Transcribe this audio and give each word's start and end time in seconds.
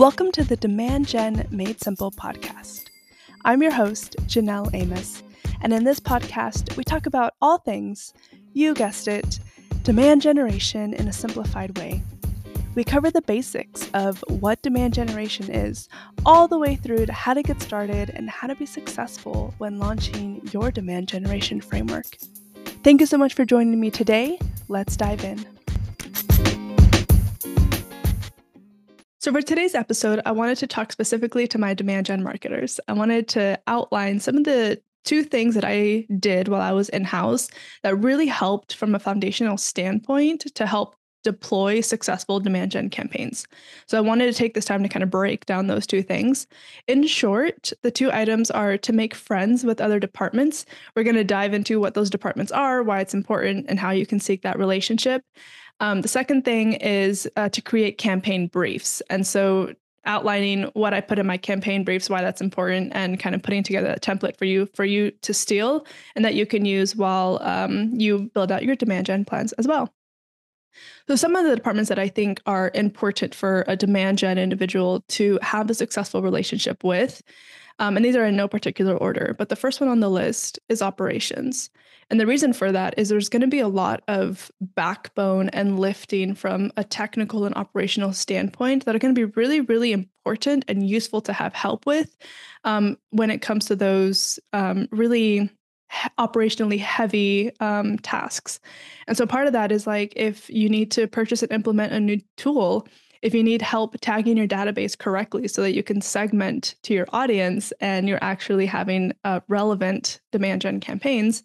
Welcome 0.00 0.32
to 0.32 0.44
the 0.44 0.56
Demand 0.56 1.06
Gen 1.06 1.46
Made 1.50 1.78
Simple 1.78 2.10
podcast. 2.10 2.86
I'm 3.44 3.60
your 3.60 3.70
host, 3.70 4.16
Janelle 4.20 4.70
Amos, 4.72 5.22
and 5.60 5.74
in 5.74 5.84
this 5.84 6.00
podcast, 6.00 6.74
we 6.78 6.84
talk 6.84 7.04
about 7.04 7.34
all 7.42 7.58
things, 7.58 8.14
you 8.54 8.72
guessed 8.72 9.08
it, 9.08 9.40
demand 9.82 10.22
generation 10.22 10.94
in 10.94 11.06
a 11.06 11.12
simplified 11.12 11.76
way. 11.76 12.02
We 12.74 12.82
cover 12.82 13.10
the 13.10 13.20
basics 13.20 13.90
of 13.92 14.24
what 14.28 14.62
demand 14.62 14.94
generation 14.94 15.50
is, 15.50 15.86
all 16.24 16.48
the 16.48 16.58
way 16.58 16.76
through 16.76 17.04
to 17.04 17.12
how 17.12 17.34
to 17.34 17.42
get 17.42 17.60
started 17.60 18.08
and 18.08 18.30
how 18.30 18.46
to 18.46 18.54
be 18.54 18.64
successful 18.64 19.52
when 19.58 19.78
launching 19.78 20.40
your 20.50 20.70
demand 20.70 21.08
generation 21.08 21.60
framework. 21.60 22.16
Thank 22.82 23.02
you 23.02 23.06
so 23.06 23.18
much 23.18 23.34
for 23.34 23.44
joining 23.44 23.78
me 23.78 23.90
today. 23.90 24.38
Let's 24.66 24.96
dive 24.96 25.22
in. 25.24 25.59
So, 29.20 29.30
for 29.32 29.42
today's 29.42 29.74
episode, 29.74 30.22
I 30.24 30.32
wanted 30.32 30.56
to 30.58 30.66
talk 30.66 30.92
specifically 30.92 31.46
to 31.48 31.58
my 31.58 31.74
demand 31.74 32.06
gen 32.06 32.22
marketers. 32.22 32.80
I 32.88 32.94
wanted 32.94 33.28
to 33.28 33.60
outline 33.66 34.18
some 34.18 34.38
of 34.38 34.44
the 34.44 34.80
two 35.04 35.24
things 35.24 35.54
that 35.56 35.64
I 35.64 36.06
did 36.18 36.48
while 36.48 36.62
I 36.62 36.72
was 36.72 36.88
in 36.88 37.04
house 37.04 37.48
that 37.82 37.96
really 37.96 38.26
helped 38.26 38.76
from 38.76 38.94
a 38.94 38.98
foundational 38.98 39.58
standpoint 39.58 40.46
to 40.54 40.66
help 40.66 40.96
deploy 41.22 41.82
successful 41.82 42.40
demand 42.40 42.70
gen 42.70 42.88
campaigns. 42.88 43.46
So 43.86 43.98
I 43.98 44.00
wanted 44.00 44.24
to 44.24 44.32
take 44.32 44.54
this 44.54 44.64
time 44.64 44.82
to 44.84 44.88
kind 44.88 45.02
of 45.02 45.10
break 45.10 45.44
down 45.44 45.66
those 45.66 45.86
two 45.86 46.02
things. 46.02 46.46
In 46.88 47.06
short, 47.06 47.74
the 47.82 47.90
two 47.90 48.10
items 48.10 48.50
are 48.50 48.78
to 48.78 48.92
make 48.94 49.14
friends 49.14 49.64
with 49.64 49.82
other 49.82 50.00
departments. 50.00 50.64
We're 50.96 51.04
going 51.04 51.16
to 51.16 51.24
dive 51.24 51.52
into 51.52 51.78
what 51.78 51.92
those 51.92 52.08
departments 52.08 52.52
are, 52.52 52.82
why 52.82 53.00
it's 53.00 53.12
important, 53.12 53.66
and 53.68 53.78
how 53.78 53.90
you 53.90 54.06
can 54.06 54.18
seek 54.18 54.40
that 54.42 54.58
relationship. 54.58 55.22
Um, 55.80 56.02
the 56.02 56.08
second 56.08 56.44
thing 56.44 56.74
is 56.74 57.28
uh, 57.36 57.48
to 57.48 57.62
create 57.62 57.98
campaign 57.98 58.46
briefs. 58.46 59.02
And 59.10 59.26
so 59.26 59.74
outlining 60.04 60.64
what 60.74 60.94
I 60.94 61.00
put 61.00 61.18
in 61.18 61.26
my 61.26 61.36
campaign 61.36 61.84
briefs, 61.84 62.08
why 62.08 62.22
that's 62.22 62.40
important, 62.40 62.92
and 62.94 63.18
kind 63.18 63.34
of 63.34 63.42
putting 63.42 63.62
together 63.62 63.90
a 63.90 64.00
template 64.00 64.36
for 64.36 64.44
you 64.44 64.66
for 64.74 64.84
you 64.84 65.10
to 65.22 65.34
steal 65.34 65.86
and 66.16 66.24
that 66.24 66.34
you 66.34 66.46
can 66.46 66.64
use 66.64 66.96
while 66.96 67.38
um, 67.42 67.92
you 67.94 68.30
build 68.34 68.52
out 68.52 68.64
your 68.64 68.76
demand 68.76 69.06
gen 69.06 69.24
plans 69.24 69.52
as 69.54 69.66
well. 69.66 69.92
So 71.08 71.16
some 71.16 71.34
of 71.34 71.44
the 71.44 71.56
departments 71.56 71.88
that 71.88 71.98
I 71.98 72.08
think 72.08 72.40
are 72.46 72.70
important 72.74 73.34
for 73.34 73.64
a 73.66 73.76
demand 73.76 74.18
gen 74.18 74.38
individual 74.38 75.02
to 75.08 75.38
have 75.42 75.68
a 75.68 75.74
successful 75.74 76.22
relationship 76.22 76.84
with, 76.84 77.22
um, 77.80 77.96
and 77.96 78.04
these 78.04 78.14
are 78.14 78.26
in 78.26 78.36
no 78.36 78.46
particular 78.46 78.94
order, 78.94 79.34
but 79.38 79.48
the 79.48 79.56
first 79.56 79.80
one 79.80 79.88
on 79.88 80.00
the 80.00 80.10
list 80.10 80.58
is 80.68 80.82
operations. 80.82 81.70
And 82.10 82.20
the 82.20 82.26
reason 82.26 82.52
for 82.52 82.70
that 82.70 82.94
is 82.98 83.08
there's 83.08 83.28
going 83.30 83.40
to 83.40 83.48
be 83.48 83.60
a 83.60 83.68
lot 83.68 84.02
of 84.06 84.50
backbone 84.60 85.48
and 85.48 85.78
lifting 85.78 86.34
from 86.34 86.72
a 86.76 86.84
technical 86.84 87.46
and 87.46 87.54
operational 87.54 88.12
standpoint 88.12 88.84
that 88.84 88.94
are 88.94 88.98
going 88.98 89.14
to 89.14 89.26
be 89.26 89.32
really, 89.34 89.60
really 89.60 89.92
important 89.92 90.64
and 90.68 90.88
useful 90.88 91.22
to 91.22 91.32
have 91.32 91.54
help 91.54 91.86
with 91.86 92.16
um, 92.64 92.98
when 93.10 93.30
it 93.30 93.42
comes 93.42 93.64
to 93.66 93.76
those 93.76 94.38
um, 94.52 94.86
really 94.90 95.48
operationally 96.18 96.78
heavy 96.78 97.50
um, 97.60 97.96
tasks. 97.98 98.60
And 99.06 99.16
so 99.16 99.24
part 99.26 99.46
of 99.46 99.54
that 99.54 99.72
is 99.72 99.86
like 99.86 100.12
if 100.16 100.50
you 100.50 100.68
need 100.68 100.90
to 100.92 101.06
purchase 101.06 101.42
and 101.42 101.52
implement 101.52 101.92
a 101.92 102.00
new 102.00 102.20
tool, 102.36 102.86
if 103.22 103.34
you 103.34 103.42
need 103.42 103.62
help 103.62 103.96
tagging 104.00 104.36
your 104.36 104.48
database 104.48 104.96
correctly 104.96 105.46
so 105.46 105.62
that 105.62 105.74
you 105.74 105.82
can 105.82 106.00
segment 106.00 106.74
to 106.82 106.94
your 106.94 107.06
audience 107.12 107.72
and 107.80 108.08
you're 108.08 108.22
actually 108.22 108.66
having 108.66 109.12
uh, 109.24 109.40
relevant 109.48 110.20
demand 110.32 110.62
gen 110.62 110.80
campaigns, 110.80 111.42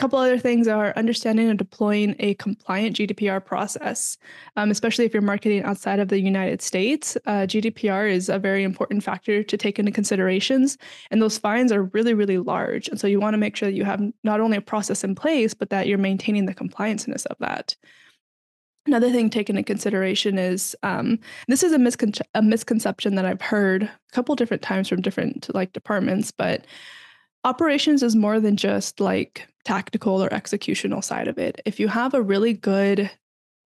A 0.00 0.02
couple 0.02 0.18
other 0.18 0.38
things 0.38 0.66
are 0.66 0.94
understanding 0.96 1.50
and 1.50 1.58
deploying 1.58 2.16
a 2.20 2.32
compliant 2.34 2.96
GDPR 2.96 3.44
process, 3.44 4.16
um, 4.56 4.70
especially 4.70 5.04
if 5.04 5.12
you're 5.12 5.20
marketing 5.20 5.62
outside 5.62 6.00
of 6.00 6.08
the 6.08 6.18
United 6.18 6.62
States. 6.62 7.18
Uh, 7.26 7.46
GDPR 7.46 8.10
is 8.10 8.30
a 8.30 8.38
very 8.38 8.64
important 8.64 9.04
factor 9.04 9.42
to 9.42 9.56
take 9.58 9.78
into 9.78 9.92
considerations, 9.92 10.78
and 11.10 11.20
those 11.20 11.36
fines 11.36 11.70
are 11.70 11.82
really, 11.82 12.14
really 12.14 12.38
large. 12.38 12.88
And 12.88 12.98
so 12.98 13.06
you 13.06 13.20
want 13.20 13.34
to 13.34 13.38
make 13.38 13.56
sure 13.56 13.68
that 13.68 13.76
you 13.76 13.84
have 13.84 14.02
not 14.24 14.40
only 14.40 14.56
a 14.56 14.62
process 14.62 15.04
in 15.04 15.14
place, 15.14 15.52
but 15.52 15.68
that 15.68 15.86
you're 15.86 15.98
maintaining 15.98 16.46
the 16.46 16.54
complianceness 16.54 17.26
of 17.26 17.36
that. 17.40 17.76
Another 18.86 19.10
thing 19.10 19.28
taken 19.28 19.56
into 19.56 19.66
consideration 19.66 20.38
is 20.38 20.74
um, 20.82 21.18
this 21.48 21.62
is 21.62 21.72
a, 21.72 21.78
miscon- 21.78 22.20
a 22.34 22.42
misconception 22.42 23.14
that 23.14 23.26
I've 23.26 23.42
heard 23.42 23.82
a 23.82 23.90
couple 24.12 24.34
different 24.34 24.62
times 24.62 24.88
from 24.88 25.02
different 25.02 25.54
like 25.54 25.72
departments, 25.72 26.30
but 26.30 26.66
operations 27.44 28.02
is 28.02 28.16
more 28.16 28.40
than 28.40 28.56
just 28.56 29.00
like 29.00 29.46
tactical 29.64 30.22
or 30.22 30.30
executional 30.30 31.04
side 31.04 31.28
of 31.28 31.38
it. 31.38 31.60
If 31.66 31.78
you 31.78 31.88
have 31.88 32.14
a 32.14 32.22
really 32.22 32.54
good 32.54 33.10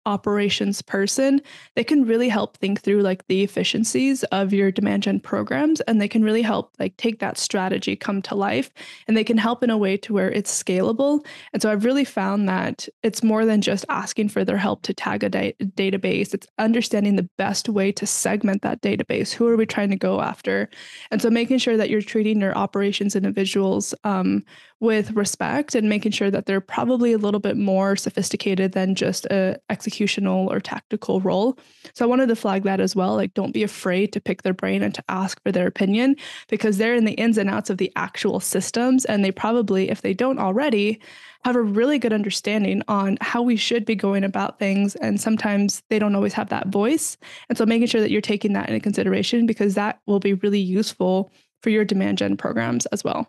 operations 0.08 0.80
person, 0.80 1.40
they 1.76 1.84
can 1.84 2.06
really 2.06 2.30
help 2.30 2.56
think 2.56 2.80
through 2.80 3.02
like 3.02 3.26
the 3.28 3.42
efficiencies 3.42 4.24
of 4.24 4.54
your 4.54 4.72
demand 4.72 5.02
gen 5.02 5.20
programs 5.20 5.82
and 5.82 6.00
they 6.00 6.08
can 6.08 6.24
really 6.24 6.40
help 6.40 6.72
like 6.78 6.96
take 6.96 7.18
that 7.18 7.36
strategy 7.36 7.94
come 7.94 8.22
to 8.22 8.34
life 8.34 8.70
and 9.06 9.16
they 9.16 9.22
can 9.22 9.36
help 9.36 9.62
in 9.62 9.68
a 9.68 9.76
way 9.76 9.98
to 9.98 10.14
where 10.14 10.32
it's 10.32 10.62
scalable. 10.62 11.24
And 11.52 11.60
so 11.60 11.70
I've 11.70 11.84
really 11.84 12.06
found 12.06 12.48
that 12.48 12.88
it's 13.02 13.22
more 13.22 13.44
than 13.44 13.60
just 13.60 13.84
asking 13.90 14.30
for 14.30 14.46
their 14.46 14.56
help 14.56 14.80
to 14.82 14.94
tag 14.94 15.22
a 15.22 15.28
da- 15.28 15.56
database. 15.76 16.32
It's 16.32 16.46
understanding 16.58 17.16
the 17.16 17.28
best 17.36 17.68
way 17.68 17.92
to 17.92 18.06
segment 18.06 18.62
that 18.62 18.80
database. 18.80 19.30
Who 19.32 19.46
are 19.46 19.56
we 19.56 19.66
trying 19.66 19.90
to 19.90 19.96
go 19.96 20.22
after? 20.22 20.70
And 21.10 21.20
so 21.20 21.28
making 21.28 21.58
sure 21.58 21.76
that 21.76 21.90
you're 21.90 22.00
treating 22.00 22.40
your 22.40 22.56
operations 22.56 23.14
individuals 23.14 23.94
um, 24.04 24.42
with 24.80 25.10
respect 25.12 25.74
and 25.74 25.88
making 25.88 26.12
sure 26.12 26.30
that 26.30 26.46
they're 26.46 26.60
probably 26.60 27.12
a 27.12 27.18
little 27.18 27.40
bit 27.40 27.56
more 27.56 27.96
sophisticated 27.96 28.72
than 28.72 28.94
just 28.94 29.26
a 29.26 29.58
executional 29.70 30.48
or 30.48 30.60
tactical 30.60 31.20
role. 31.20 31.58
So 31.94 32.04
I 32.04 32.08
wanted 32.08 32.28
to 32.28 32.36
flag 32.36 32.62
that 32.62 32.80
as 32.80 32.94
well. 32.94 33.16
Like, 33.16 33.34
don't 33.34 33.52
be 33.52 33.64
afraid 33.64 34.12
to 34.12 34.20
pick 34.20 34.42
their 34.42 34.54
brain 34.54 34.82
and 34.82 34.94
to 34.94 35.02
ask 35.08 35.42
for 35.42 35.50
their 35.50 35.66
opinion 35.66 36.14
because 36.48 36.78
they're 36.78 36.94
in 36.94 37.06
the 37.06 37.12
ins 37.12 37.38
and 37.38 37.50
outs 37.50 37.70
of 37.70 37.78
the 37.78 37.92
actual 37.96 38.38
systems. 38.38 39.04
And 39.04 39.24
they 39.24 39.32
probably, 39.32 39.90
if 39.90 40.02
they 40.02 40.14
don't 40.14 40.38
already, 40.38 41.00
have 41.44 41.56
a 41.56 41.62
really 41.62 41.98
good 41.98 42.12
understanding 42.12 42.82
on 42.88 43.18
how 43.20 43.42
we 43.42 43.56
should 43.56 43.84
be 43.84 43.96
going 43.96 44.22
about 44.22 44.58
things. 44.58 44.94
And 44.96 45.20
sometimes 45.20 45.82
they 45.88 45.98
don't 45.98 46.14
always 46.14 46.34
have 46.34 46.50
that 46.50 46.68
voice. 46.68 47.16
And 47.48 47.58
so 47.58 47.66
making 47.66 47.88
sure 47.88 48.00
that 48.00 48.10
you're 48.10 48.20
taking 48.20 48.52
that 48.52 48.68
into 48.68 48.80
consideration 48.80 49.46
because 49.46 49.74
that 49.74 50.00
will 50.06 50.20
be 50.20 50.34
really 50.34 50.60
useful 50.60 51.32
for 51.62 51.70
your 51.70 51.84
demand 51.84 52.18
gen 52.18 52.36
programs 52.36 52.86
as 52.86 53.02
well. 53.02 53.28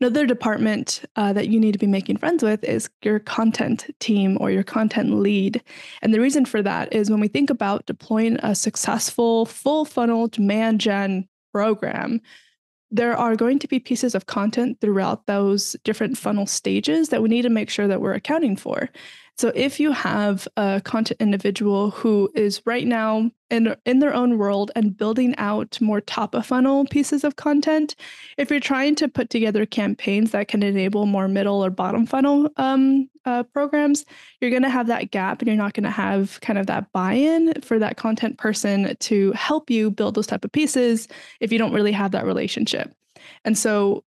Another 0.00 0.26
department 0.26 1.02
uh, 1.16 1.32
that 1.32 1.48
you 1.48 1.58
need 1.58 1.72
to 1.72 1.78
be 1.78 1.86
making 1.86 2.18
friends 2.18 2.42
with 2.42 2.62
is 2.64 2.88
your 3.02 3.18
content 3.18 3.86
team 3.98 4.36
or 4.40 4.50
your 4.50 4.62
content 4.62 5.14
lead. 5.14 5.62
And 6.02 6.14
the 6.14 6.20
reason 6.20 6.44
for 6.44 6.62
that 6.62 6.92
is 6.92 7.10
when 7.10 7.20
we 7.20 7.28
think 7.28 7.50
about 7.50 7.86
deploying 7.86 8.36
a 8.42 8.54
successful 8.54 9.46
full 9.46 9.84
funnel 9.84 10.28
demand 10.28 10.80
gen 10.80 11.28
program, 11.52 12.20
there 12.90 13.16
are 13.16 13.36
going 13.36 13.58
to 13.58 13.68
be 13.68 13.78
pieces 13.78 14.14
of 14.14 14.26
content 14.26 14.80
throughout 14.80 15.26
those 15.26 15.76
different 15.84 16.18
funnel 16.18 16.46
stages 16.46 17.08
that 17.10 17.22
we 17.22 17.28
need 17.28 17.42
to 17.42 17.50
make 17.50 17.70
sure 17.70 17.86
that 17.86 18.00
we're 18.00 18.14
accounting 18.14 18.56
for. 18.56 18.88
So 19.40 19.50
if 19.54 19.80
you 19.80 19.92
have 19.92 20.46
a 20.58 20.82
content 20.84 21.18
individual 21.18 21.92
who 21.92 22.30
is 22.34 22.60
right 22.66 22.86
now 22.86 23.30
in, 23.48 23.74
in 23.86 24.00
their 24.00 24.12
own 24.12 24.36
world 24.36 24.70
and 24.76 24.94
building 24.94 25.34
out 25.38 25.80
more 25.80 26.02
top 26.02 26.34
of 26.34 26.44
funnel 26.44 26.84
pieces 26.84 27.24
of 27.24 27.36
content, 27.36 27.96
if 28.36 28.50
you're 28.50 28.60
trying 28.60 28.96
to 28.96 29.08
put 29.08 29.30
together 29.30 29.64
campaigns 29.64 30.32
that 30.32 30.48
can 30.48 30.62
enable 30.62 31.06
more 31.06 31.26
middle 31.26 31.64
or 31.64 31.70
bottom 31.70 32.04
funnel 32.04 32.50
um, 32.58 33.08
uh, 33.24 33.42
programs, 33.44 34.04
you're 34.42 34.50
going 34.50 34.62
to 34.62 34.68
have 34.68 34.88
that 34.88 35.10
gap 35.10 35.40
and 35.40 35.48
you're 35.48 35.56
not 35.56 35.72
going 35.72 35.84
to 35.84 35.90
have 35.90 36.38
kind 36.42 36.58
of 36.58 36.66
that 36.66 36.92
buy-in 36.92 37.62
for 37.62 37.78
that 37.78 37.96
content 37.96 38.36
person 38.36 38.94
to 39.00 39.32
help 39.32 39.70
you 39.70 39.90
build 39.90 40.16
those 40.16 40.26
type 40.26 40.44
of 40.44 40.52
pieces 40.52 41.08
if 41.40 41.50
you 41.50 41.58
don't 41.58 41.72
really 41.72 41.92
have 41.92 42.10
that 42.10 42.26
relationship. 42.26 42.94
And 43.46 43.56
so 43.56 44.04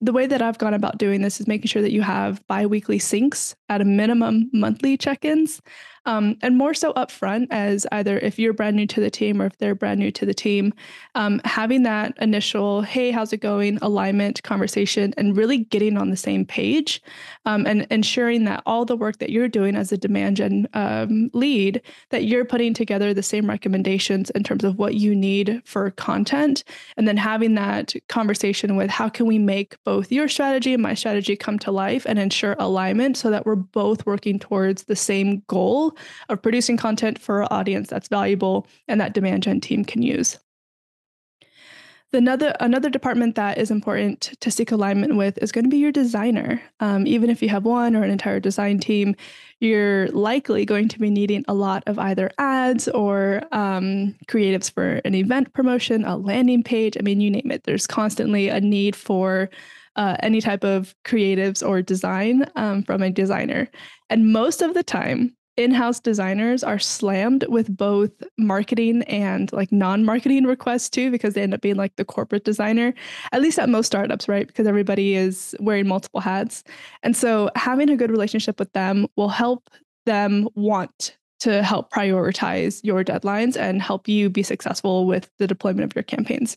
the 0.00 0.12
way 0.12 0.26
that 0.26 0.40
I've 0.40 0.58
gone 0.58 0.74
about 0.74 0.98
doing 0.98 1.20
this 1.22 1.40
is 1.40 1.46
making 1.46 1.68
sure 1.68 1.82
that 1.82 1.92
you 1.92 2.02
have 2.02 2.46
biweekly 2.46 2.98
syncs 2.98 3.54
at 3.68 3.80
a 3.80 3.84
minimum 3.84 4.50
monthly 4.52 4.96
check 4.96 5.24
ins 5.24 5.60
um, 6.06 6.36
and 6.42 6.56
more 6.56 6.74
so 6.74 6.92
upfront 6.94 7.46
as 7.50 7.86
either 7.92 8.18
if 8.18 8.38
you're 8.38 8.52
brand 8.52 8.76
new 8.76 8.86
to 8.86 9.00
the 9.00 9.10
team 9.10 9.40
or 9.40 9.46
if 9.46 9.56
they're 9.58 9.74
brand 9.74 10.00
new 10.00 10.10
to 10.12 10.26
the 10.26 10.34
team, 10.34 10.72
um, 11.14 11.40
having 11.44 11.82
that 11.82 12.16
initial, 12.20 12.82
hey, 12.82 13.10
how's 13.10 13.32
it 13.32 13.38
going, 13.38 13.78
alignment 13.82 14.42
conversation, 14.42 15.12
and 15.16 15.36
really 15.36 15.58
getting 15.58 15.96
on 15.96 16.10
the 16.10 16.16
same 16.16 16.44
page 16.44 17.02
um, 17.44 17.66
and 17.66 17.86
ensuring 17.90 18.44
that 18.44 18.62
all 18.66 18.84
the 18.84 18.96
work 18.96 19.18
that 19.18 19.30
you're 19.30 19.48
doing 19.48 19.76
as 19.76 19.92
a 19.92 19.98
demand 19.98 20.36
gen 20.36 20.68
um, 20.74 21.30
lead, 21.32 21.82
that 22.10 22.24
you're 22.24 22.44
putting 22.44 22.72
together 22.72 23.12
the 23.12 23.22
same 23.22 23.48
recommendations 23.48 24.30
in 24.30 24.42
terms 24.42 24.64
of 24.64 24.78
what 24.78 24.94
you 24.94 25.14
need 25.14 25.60
for 25.64 25.90
content, 25.92 26.64
and 26.96 27.06
then 27.06 27.16
having 27.16 27.54
that 27.54 27.94
conversation 28.08 28.76
with 28.76 28.90
how 28.90 29.08
can 29.08 29.26
we 29.26 29.38
make 29.38 29.76
both 29.84 30.10
your 30.10 30.28
strategy 30.28 30.72
and 30.72 30.82
my 30.82 30.94
strategy 30.94 31.36
come 31.36 31.58
to 31.58 31.70
life 31.70 32.06
and 32.06 32.18
ensure 32.18 32.56
alignment 32.58 33.16
so 33.16 33.30
that 33.30 33.44
we're 33.44 33.56
both 33.56 34.06
working 34.06 34.38
towards 34.38 34.84
the 34.84 34.96
same 34.96 35.42
goal 35.46 35.89
of 36.28 36.42
producing 36.42 36.76
content 36.76 37.18
for 37.18 37.42
our 37.42 37.52
audience 37.52 37.88
that's 37.88 38.08
valuable 38.08 38.66
and 38.88 39.00
that 39.00 39.14
demand 39.14 39.42
gen 39.42 39.60
team 39.60 39.84
can 39.84 40.02
use. 40.02 40.38
Another 42.12 42.56
another 42.58 42.90
department 42.90 43.36
that 43.36 43.56
is 43.56 43.70
important 43.70 44.32
to 44.40 44.50
seek 44.50 44.72
alignment 44.72 45.14
with 45.14 45.38
is 45.38 45.52
going 45.52 45.64
to 45.64 45.70
be 45.70 45.76
your 45.76 45.92
designer. 45.92 46.60
Um, 46.80 47.06
even 47.06 47.30
if 47.30 47.40
you 47.40 47.48
have 47.50 47.64
one 47.64 47.94
or 47.94 48.02
an 48.02 48.10
entire 48.10 48.40
design 48.40 48.80
team, 48.80 49.14
you're 49.60 50.08
likely 50.08 50.64
going 50.64 50.88
to 50.88 50.98
be 50.98 51.08
needing 51.08 51.44
a 51.46 51.54
lot 51.54 51.84
of 51.86 52.00
either 52.00 52.28
ads 52.38 52.88
or 52.88 53.42
um, 53.52 54.16
creatives 54.26 54.72
for 54.72 55.00
an 55.04 55.14
event 55.14 55.52
promotion, 55.52 56.04
a 56.04 56.16
landing 56.16 56.64
page. 56.64 56.96
I 56.98 57.02
mean, 57.02 57.20
you 57.20 57.30
name 57.30 57.52
it. 57.52 57.62
There's 57.62 57.86
constantly 57.86 58.48
a 58.48 58.60
need 58.60 58.96
for 58.96 59.48
uh, 59.94 60.16
any 60.20 60.40
type 60.40 60.64
of 60.64 60.96
creatives 61.04 61.64
or 61.66 61.80
design 61.80 62.44
um, 62.56 62.82
from 62.82 63.02
a 63.02 63.10
designer. 63.10 63.70
And 64.08 64.32
most 64.32 64.62
of 64.62 64.74
the 64.74 64.82
time, 64.82 65.36
in-house 65.60 66.00
designers 66.00 66.64
are 66.64 66.78
slammed 66.78 67.44
with 67.48 67.76
both 67.76 68.10
marketing 68.38 69.02
and 69.04 69.52
like 69.52 69.70
non-marketing 69.70 70.44
requests 70.44 70.88
too 70.88 71.10
because 71.10 71.34
they 71.34 71.42
end 71.42 71.54
up 71.54 71.60
being 71.60 71.76
like 71.76 71.94
the 71.96 72.04
corporate 72.04 72.44
designer 72.44 72.94
at 73.32 73.42
least 73.42 73.58
at 73.58 73.68
most 73.68 73.86
startups 73.86 74.28
right? 74.28 74.46
Because 74.46 74.66
everybody 74.66 75.14
is 75.14 75.54
wearing 75.60 75.86
multiple 75.86 76.20
hats. 76.20 76.64
And 77.02 77.16
so 77.16 77.50
having 77.56 77.90
a 77.90 77.96
good 77.96 78.10
relationship 78.10 78.58
with 78.58 78.72
them 78.72 79.06
will 79.16 79.28
help 79.28 79.70
them 80.06 80.48
want 80.54 81.16
to 81.40 81.62
help 81.62 81.90
prioritize 81.90 82.80
your 82.84 83.02
deadlines 83.02 83.56
and 83.56 83.80
help 83.80 84.08
you 84.08 84.28
be 84.28 84.42
successful 84.42 85.06
with 85.06 85.30
the 85.38 85.46
deployment 85.46 85.84
of 85.84 85.94
your 85.94 86.02
campaigns 86.02 86.56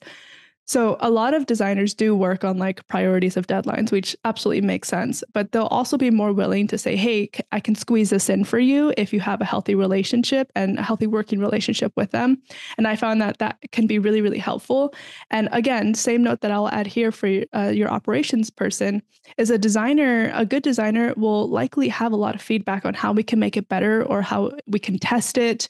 so 0.66 0.98
a 1.02 1.10
lot 1.10 1.34
of 1.34 1.46
designers 1.46 1.94
do 1.94 2.16
work 2.16 2.44
on 2.44 2.58
like 2.58 2.88
priorities 2.88 3.36
of 3.36 3.48
deadlines, 3.48 3.92
which 3.92 4.16
absolutely 4.24 4.62
makes 4.62 4.88
sense. 4.88 5.24
But 5.34 5.52
they'll 5.52 5.66
also 5.66 5.98
be 5.98 6.10
more 6.10 6.32
willing 6.32 6.68
to 6.68 6.78
say, 6.78 6.96
"Hey, 6.96 7.30
I 7.52 7.60
can 7.60 7.76
squeeze 7.76 8.10
this 8.10 8.30
in 8.30 8.46
for 8.46 8.60
you 8.60 8.94
if 8.98 9.12
you 9.12 9.20
have 9.20 9.42
a 9.42 9.46
healthy 9.46 9.76
relationship 9.76 10.52
and 10.56 10.80
a 10.80 10.84
healthy 10.84 11.08
working 11.08 11.40
relationship 11.40 11.92
with 11.96 12.12
them." 12.12 12.42
And 12.78 12.88
I 12.88 12.96
found 12.96 13.22
that 13.22 13.40
that 13.40 13.58
can 13.72 13.88
be 13.88 14.00
really, 14.00 14.22
really 14.22 14.38
helpful. 14.38 14.94
And 15.32 15.50
again, 15.52 15.94
same 15.94 16.24
note 16.24 16.42
that 16.42 16.52
I'll 16.52 16.70
add 16.70 16.88
here 16.88 17.12
for 17.12 17.28
uh, 17.54 17.72
your 17.74 17.90
operations 17.90 18.50
person 18.50 19.02
is 19.38 19.50
a 19.50 19.58
designer. 19.58 20.32
A 20.34 20.46
good 20.46 20.64
designer 20.64 21.14
will 21.18 21.50
likely 21.50 21.90
have 21.90 22.14
a 22.14 22.18
lot 22.18 22.36
of 22.36 22.42
feedback 22.42 22.86
on 22.86 22.94
how 22.94 23.12
we 23.12 23.24
can 23.24 23.40
make 23.40 23.58
it 23.58 23.68
better 23.68 24.04
or 24.04 24.22
how 24.22 24.52
we 24.68 24.80
can 24.80 24.98
test 24.98 25.38
it, 25.38 25.68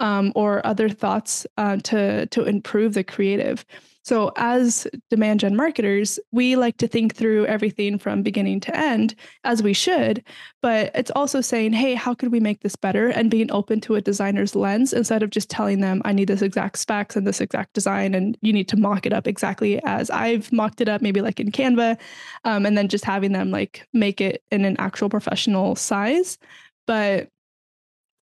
um, 0.00 0.32
or 0.34 0.64
other 0.66 0.88
thoughts 0.88 1.46
uh, 1.56 1.76
to 1.84 2.26
to 2.26 2.44
improve 2.44 2.94
the 2.94 3.04
creative. 3.04 3.64
So, 4.04 4.32
as 4.36 4.86
demand 5.08 5.40
gen 5.40 5.56
marketers, 5.56 6.18
we 6.30 6.56
like 6.56 6.76
to 6.76 6.86
think 6.86 7.14
through 7.14 7.46
everything 7.46 7.98
from 7.98 8.22
beginning 8.22 8.60
to 8.60 8.76
end, 8.76 9.14
as 9.44 9.62
we 9.62 9.72
should. 9.72 10.22
But 10.60 10.90
it's 10.94 11.10
also 11.12 11.40
saying, 11.40 11.72
hey, 11.72 11.94
how 11.94 12.12
could 12.14 12.30
we 12.30 12.38
make 12.38 12.60
this 12.60 12.76
better? 12.76 13.08
And 13.08 13.30
being 13.30 13.50
open 13.50 13.80
to 13.82 13.94
a 13.94 14.02
designer's 14.02 14.54
lens 14.54 14.92
instead 14.92 15.22
of 15.22 15.30
just 15.30 15.48
telling 15.48 15.80
them, 15.80 16.02
I 16.04 16.12
need 16.12 16.28
this 16.28 16.42
exact 16.42 16.78
specs 16.78 17.16
and 17.16 17.26
this 17.26 17.40
exact 17.40 17.72
design, 17.72 18.14
and 18.14 18.36
you 18.42 18.52
need 18.52 18.68
to 18.68 18.76
mock 18.76 19.06
it 19.06 19.14
up 19.14 19.26
exactly 19.26 19.82
as 19.84 20.10
I've 20.10 20.52
mocked 20.52 20.82
it 20.82 20.88
up, 20.88 21.00
maybe 21.00 21.22
like 21.22 21.40
in 21.40 21.50
Canva, 21.50 21.98
um, 22.44 22.66
and 22.66 22.76
then 22.76 22.88
just 22.88 23.06
having 23.06 23.32
them 23.32 23.50
like 23.50 23.88
make 23.94 24.20
it 24.20 24.42
in 24.52 24.66
an 24.66 24.76
actual 24.78 25.08
professional 25.08 25.76
size. 25.76 26.36
But 26.86 27.30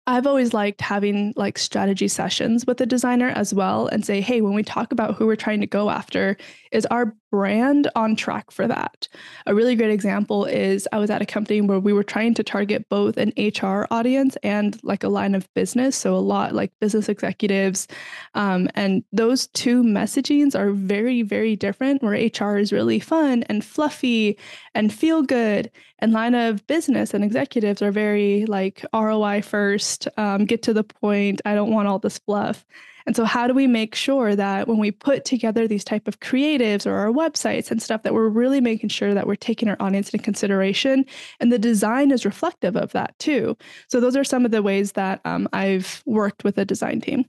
I've 0.06 0.26
always 0.26 0.52
liked 0.52 0.80
having 0.80 1.32
like 1.36 1.58
strategy 1.58 2.08
sessions 2.08 2.66
with 2.66 2.78
the 2.78 2.86
designer 2.86 3.28
as 3.28 3.54
well 3.54 3.86
and 3.86 4.04
say, 4.04 4.20
hey, 4.20 4.40
when 4.40 4.54
we 4.54 4.64
talk 4.64 4.92
about 4.92 5.14
who 5.14 5.26
we're 5.26 5.36
trying 5.36 5.60
to 5.60 5.66
go 5.66 5.90
after, 5.90 6.36
is 6.72 6.86
our 6.86 7.14
brand 7.32 7.90
on 7.96 8.14
track 8.14 8.50
for 8.50 8.68
that? 8.68 9.08
A 9.46 9.54
really 9.54 9.74
great 9.74 9.90
example 9.90 10.44
is 10.44 10.86
I 10.92 10.98
was 10.98 11.10
at 11.10 11.22
a 11.22 11.26
company 11.26 11.62
where 11.62 11.80
we 11.80 11.94
were 11.94 12.04
trying 12.04 12.34
to 12.34 12.44
target 12.44 12.88
both 12.90 13.16
an 13.16 13.32
HR 13.38 13.86
audience 13.90 14.36
and 14.42 14.78
like 14.84 15.02
a 15.02 15.08
line 15.08 15.34
of 15.34 15.52
business. 15.54 15.96
So 15.96 16.14
a 16.14 16.16
lot 16.18 16.54
like 16.54 16.70
business 16.78 17.08
executives. 17.08 17.88
Um, 18.34 18.68
and 18.74 19.02
those 19.12 19.46
two 19.48 19.82
messagings 19.82 20.54
are 20.54 20.70
very, 20.70 21.22
very 21.22 21.56
different, 21.56 22.02
where 22.02 22.12
HR 22.12 22.58
is 22.58 22.72
really 22.72 23.00
fun 23.00 23.42
and 23.44 23.64
fluffy 23.64 24.38
and 24.74 24.92
feel 24.92 25.22
good. 25.22 25.70
And 26.00 26.12
line 26.12 26.34
of 26.34 26.66
business 26.66 27.14
and 27.14 27.24
executives 27.24 27.80
are 27.80 27.92
very 27.92 28.44
like 28.46 28.84
ROI 28.92 29.42
first, 29.42 30.06
um, 30.18 30.44
get 30.44 30.62
to 30.64 30.74
the 30.74 30.84
point. 30.84 31.40
I 31.46 31.54
don't 31.54 31.72
want 31.72 31.88
all 31.88 31.98
this 31.98 32.18
fluff. 32.18 32.66
And 33.06 33.16
so 33.16 33.24
how 33.24 33.46
do 33.46 33.54
we 33.54 33.66
make 33.66 33.94
sure 33.94 34.36
that 34.36 34.68
when 34.68 34.78
we 34.78 34.90
put 34.90 35.24
together 35.24 35.66
these 35.66 35.84
type 35.84 36.08
of 36.08 36.20
creatives 36.20 36.86
or 36.86 36.94
our 36.94 37.08
websites 37.12 37.70
and 37.70 37.82
stuff 37.82 38.02
that 38.02 38.14
we're 38.14 38.28
really 38.28 38.60
making 38.60 38.90
sure 38.90 39.14
that 39.14 39.26
we're 39.26 39.36
taking 39.36 39.68
our 39.68 39.76
audience 39.80 40.10
into 40.10 40.24
consideration 40.24 41.04
and 41.40 41.52
the 41.52 41.58
design 41.58 42.10
is 42.10 42.24
reflective 42.24 42.76
of 42.76 42.92
that 42.92 43.18
too. 43.18 43.56
So 43.88 44.00
those 44.00 44.16
are 44.16 44.24
some 44.24 44.44
of 44.44 44.50
the 44.50 44.62
ways 44.62 44.92
that 44.92 45.20
um, 45.24 45.48
I've 45.52 46.02
worked 46.06 46.44
with 46.44 46.58
a 46.58 46.64
design 46.64 47.00
team. 47.00 47.24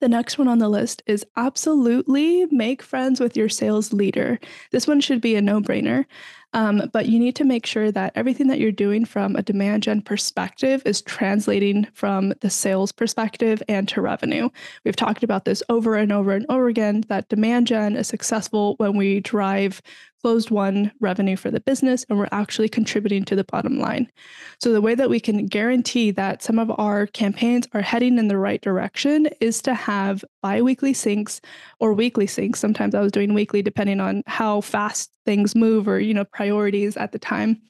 The 0.00 0.08
next 0.08 0.36
one 0.36 0.46
on 0.46 0.58
the 0.58 0.68
list 0.68 1.02
is 1.06 1.24
absolutely 1.36 2.44
make 2.50 2.82
friends 2.82 3.18
with 3.18 3.34
your 3.34 3.48
sales 3.48 3.94
leader. 3.94 4.38
This 4.70 4.86
one 4.86 5.00
should 5.00 5.22
be 5.22 5.36
a 5.36 5.42
no 5.42 5.60
brainer. 5.60 6.04
Um, 6.52 6.88
but 6.92 7.06
you 7.06 7.18
need 7.18 7.36
to 7.36 7.44
make 7.44 7.66
sure 7.66 7.90
that 7.92 8.12
everything 8.14 8.46
that 8.46 8.58
you're 8.58 8.72
doing 8.72 9.04
from 9.04 9.36
a 9.36 9.42
demand 9.42 9.82
gen 9.82 10.00
perspective 10.00 10.82
is 10.86 11.02
translating 11.02 11.86
from 11.92 12.32
the 12.40 12.48
sales 12.48 12.92
perspective 12.92 13.62
and 13.68 13.88
to 13.88 14.00
revenue. 14.00 14.48
We've 14.84 14.96
talked 14.96 15.22
about 15.22 15.44
this 15.44 15.62
over 15.68 15.96
and 15.96 16.12
over 16.12 16.32
and 16.32 16.46
over 16.48 16.68
again 16.68 17.02
that 17.08 17.28
demand 17.28 17.66
gen 17.66 17.96
is 17.96 18.08
successful 18.08 18.74
when 18.78 18.96
we 18.96 19.20
drive 19.20 19.82
closed 20.22 20.50
won 20.50 20.90
revenue 20.98 21.36
for 21.36 21.52
the 21.52 21.60
business 21.60 22.04
and 22.08 22.18
we're 22.18 22.28
actually 22.32 22.68
contributing 22.68 23.24
to 23.24 23.36
the 23.36 23.44
bottom 23.44 23.78
line. 23.78 24.10
So, 24.58 24.72
the 24.72 24.80
way 24.80 24.94
that 24.94 25.10
we 25.10 25.20
can 25.20 25.46
guarantee 25.46 26.10
that 26.12 26.42
some 26.42 26.58
of 26.58 26.72
our 26.78 27.06
campaigns 27.06 27.68
are 27.74 27.82
heading 27.82 28.18
in 28.18 28.28
the 28.28 28.38
right 28.38 28.60
direction 28.60 29.28
is 29.40 29.62
to 29.62 29.74
have 29.74 30.24
bi 30.42 30.62
weekly 30.62 30.94
syncs 30.94 31.40
or 31.78 31.92
weekly 31.92 32.26
syncs. 32.26 32.56
Sometimes 32.56 32.94
I 32.94 33.00
was 33.00 33.12
doing 33.12 33.34
weekly 33.34 33.62
depending 33.62 34.00
on 34.00 34.22
how 34.26 34.62
fast 34.62 35.10
things 35.26 35.54
move 35.54 35.86
or, 35.86 36.00
you 36.00 36.14
know, 36.14 36.24
priorities 36.24 36.96
at 36.96 37.12
the 37.12 37.18
time 37.18 37.60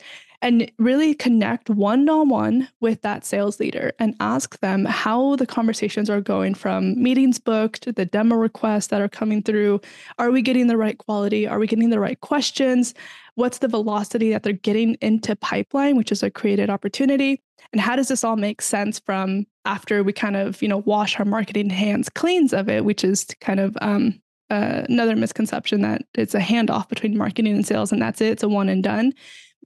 and 0.42 0.70
really 0.78 1.14
connect 1.14 1.70
one 1.70 2.08
on 2.08 2.28
one 2.28 2.68
with 2.80 3.02
that 3.02 3.24
sales 3.24 3.58
leader 3.58 3.92
and 3.98 4.14
ask 4.20 4.58
them 4.60 4.84
how 4.84 5.36
the 5.36 5.46
conversations 5.46 6.10
are 6.10 6.20
going 6.20 6.54
from 6.54 7.00
meetings 7.02 7.38
booked, 7.38 7.92
the 7.94 8.04
demo 8.04 8.36
requests 8.36 8.88
that 8.88 9.00
are 9.00 9.08
coming 9.08 9.42
through. 9.42 9.80
Are 10.18 10.30
we 10.30 10.42
getting 10.42 10.66
the 10.66 10.76
right 10.76 10.98
quality? 10.98 11.46
Are 11.46 11.58
we 11.58 11.66
getting 11.66 11.90
the 11.90 12.00
right 12.00 12.20
questions? 12.20 12.94
What's 13.34 13.58
the 13.58 13.68
velocity 13.68 14.30
that 14.30 14.42
they're 14.42 14.52
getting 14.52 14.94
into 15.00 15.36
pipeline, 15.36 15.96
which 15.96 16.12
is 16.12 16.22
a 16.22 16.30
created 16.30 16.70
opportunity? 16.70 17.42
And 17.72 17.80
how 17.80 17.96
does 17.96 18.08
this 18.08 18.22
all 18.22 18.36
make 18.36 18.62
sense 18.62 18.98
from 19.00 19.46
after 19.64 20.02
we 20.02 20.12
kind 20.12 20.36
of, 20.36 20.62
you 20.62 20.68
know, 20.68 20.78
wash 20.78 21.18
our 21.18 21.24
marketing 21.24 21.70
hands 21.70 22.08
cleans 22.08 22.52
of 22.52 22.68
it, 22.68 22.84
which 22.84 23.02
is 23.02 23.26
kind 23.40 23.58
of 23.58 23.76
um, 23.80 24.20
uh, 24.50 24.82
another 24.88 25.16
misconception 25.16 25.82
that 25.82 26.02
it's 26.14 26.34
a 26.34 26.40
handoff 26.40 26.88
between 26.88 27.16
marketing 27.16 27.54
and 27.54 27.66
sales 27.66 27.92
and 27.92 28.00
that's 28.00 28.20
it. 28.20 28.32
It's 28.32 28.42
a 28.42 28.48
one 28.48 28.68
and 28.68 28.82
done 28.82 29.12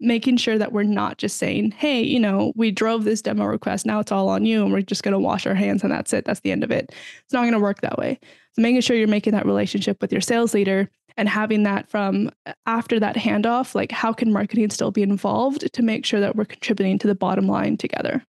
making 0.01 0.39
sure 0.39 0.59
that 0.59 0.73
we're 0.73 0.83
not 0.83 1.19
just 1.19 1.37
saying, 1.37 1.71
hey, 1.73 2.03
you 2.03 2.19
know, 2.19 2.53
we 2.57 2.71
drove 2.71 3.05
this 3.05 3.21
demo 3.21 3.45
request, 3.45 3.85
now 3.85 4.01
it's 4.01 4.11
all 4.11 4.29
on 4.31 4.47
you, 4.47 4.65
and 4.65 4.73
we're 4.73 4.81
just 4.81 5.03
going 5.03 5.13
to 5.13 5.19
wash 5.19 5.47
our 5.47 5.55
hands 5.55 5.83
and 5.83 5.93
that's 5.93 6.13
it. 6.13 6.25
That's 6.25 6.41
the 6.41 6.53
end 6.53 6.65
of 6.65 6.71
it. 6.71 6.91
It's 7.23 7.33
not 7.33 7.43
going 7.43 7.53
to 7.53 7.61
work 7.61 7.83
that 7.83 7.99
way. 7.99 8.19
So 8.55 8.63
making 8.63 8.81
sure 8.81 8.97
you're 8.97 9.07
making 9.09 9.35
that 9.35 9.47
relationship 9.47 10.01
with 10.01 10.11
your 10.11 10.23
sales 10.23 10.55
leader 10.55 10.91
and 11.17 11.29
having 11.29 11.65
that 11.65 11.89
from 11.89 12.31
after 12.67 12.99
that 12.99 13.15
handoff, 13.15 13.75
like 13.75 13.93
how 13.93 14.13
can 14.13 14.33
marketing 14.33 14.71
still 14.71 14.91
be 14.91 15.03
involved 15.03 15.71
to 15.73 15.83
make 15.83 16.07
sure 16.07 16.21
that 16.21 16.35
we're 16.35 16.47
contributing 16.47 16.99
to 16.99 17.07
the 17.07 17.15
bottom 17.15 17.47
line 17.47 17.77
together. 17.77 18.25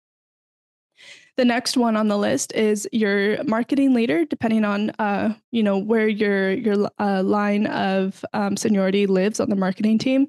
The 1.40 1.46
next 1.46 1.78
one 1.78 1.96
on 1.96 2.10
the 2.10 2.18
list 2.18 2.52
is 2.52 2.86
your 2.92 3.42
marketing 3.46 3.94
leader, 3.94 4.26
depending 4.26 4.66
on 4.66 4.90
uh, 5.00 5.36
you 5.52 5.64
know 5.64 5.78
where 5.78 6.06
your 6.06 6.52
your 6.52 6.90
uh, 7.00 7.24
line 7.24 7.66
of 7.68 8.26
um, 8.34 8.58
seniority 8.58 9.08
lives 9.08 9.40
on 9.40 9.50
the 9.50 9.56
marketing 9.56 10.00
team. 10.00 10.28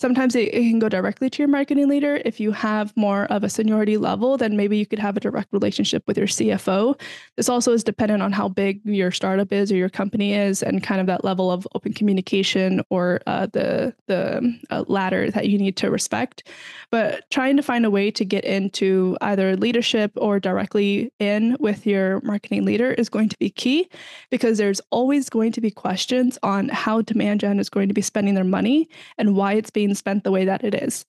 Sometimes 0.00 0.34
it, 0.34 0.54
it, 0.54 0.62
can 0.62 0.78
go 0.78 0.88
directly 0.88 1.28
to 1.28 1.42
your 1.42 1.48
marketing 1.48 1.86
leader. 1.86 2.22
If 2.24 2.40
you 2.40 2.52
have 2.52 2.96
more 2.96 3.24
of 3.26 3.44
a 3.44 3.50
seniority 3.50 3.98
level, 3.98 4.38
then 4.38 4.56
maybe 4.56 4.78
you 4.78 4.86
could 4.86 4.98
have 4.98 5.14
a 5.14 5.20
direct 5.20 5.52
relationship 5.52 6.02
with 6.06 6.16
your 6.16 6.26
CFO. 6.26 6.98
This 7.36 7.50
also 7.50 7.72
is 7.72 7.84
dependent 7.84 8.22
on 8.22 8.32
how 8.32 8.48
big 8.48 8.80
your 8.84 9.10
startup 9.10 9.52
is 9.52 9.70
or 9.70 9.76
your 9.76 9.90
company 9.90 10.32
is, 10.32 10.62
and 10.62 10.82
kind 10.82 11.02
of 11.02 11.06
that 11.08 11.22
level 11.22 11.50
of 11.50 11.68
open 11.74 11.92
communication 11.92 12.80
or 12.88 13.20
uh, 13.26 13.46
the 13.52 13.94
the 14.06 14.58
uh, 14.70 14.84
ladder 14.88 15.30
that 15.32 15.50
you 15.50 15.58
need 15.58 15.76
to 15.76 15.90
respect. 15.90 16.44
But 16.90 17.28
trying 17.30 17.58
to 17.58 17.62
find 17.62 17.84
a 17.84 17.90
way 17.90 18.10
to 18.10 18.24
get 18.24 18.44
into 18.44 19.18
either 19.20 19.54
leadership 19.54 20.12
or 20.16 20.40
directly 20.40 21.12
in 21.18 21.58
with 21.60 21.86
your 21.86 22.22
marketing 22.22 22.64
leader 22.64 22.92
is 22.92 23.10
going 23.10 23.28
to 23.28 23.38
be 23.38 23.50
key 23.50 23.88
because 24.30 24.56
there's 24.56 24.80
always 24.90 25.28
going 25.28 25.52
to 25.52 25.60
be 25.60 25.70
questions 25.70 26.38
on 26.42 26.70
how 26.70 27.02
demand 27.02 27.40
gen 27.40 27.60
is 27.60 27.68
going 27.68 27.88
to 27.88 27.94
be 27.94 28.02
spending 28.02 28.34
their 28.34 28.44
money 28.44 28.88
and 29.18 29.36
why 29.36 29.52
it's 29.52 29.70
being 29.90 29.96
spent 29.96 30.22
the 30.22 30.30
way 30.30 30.44
that 30.44 30.62
it 30.62 30.74
is. 30.74 31.04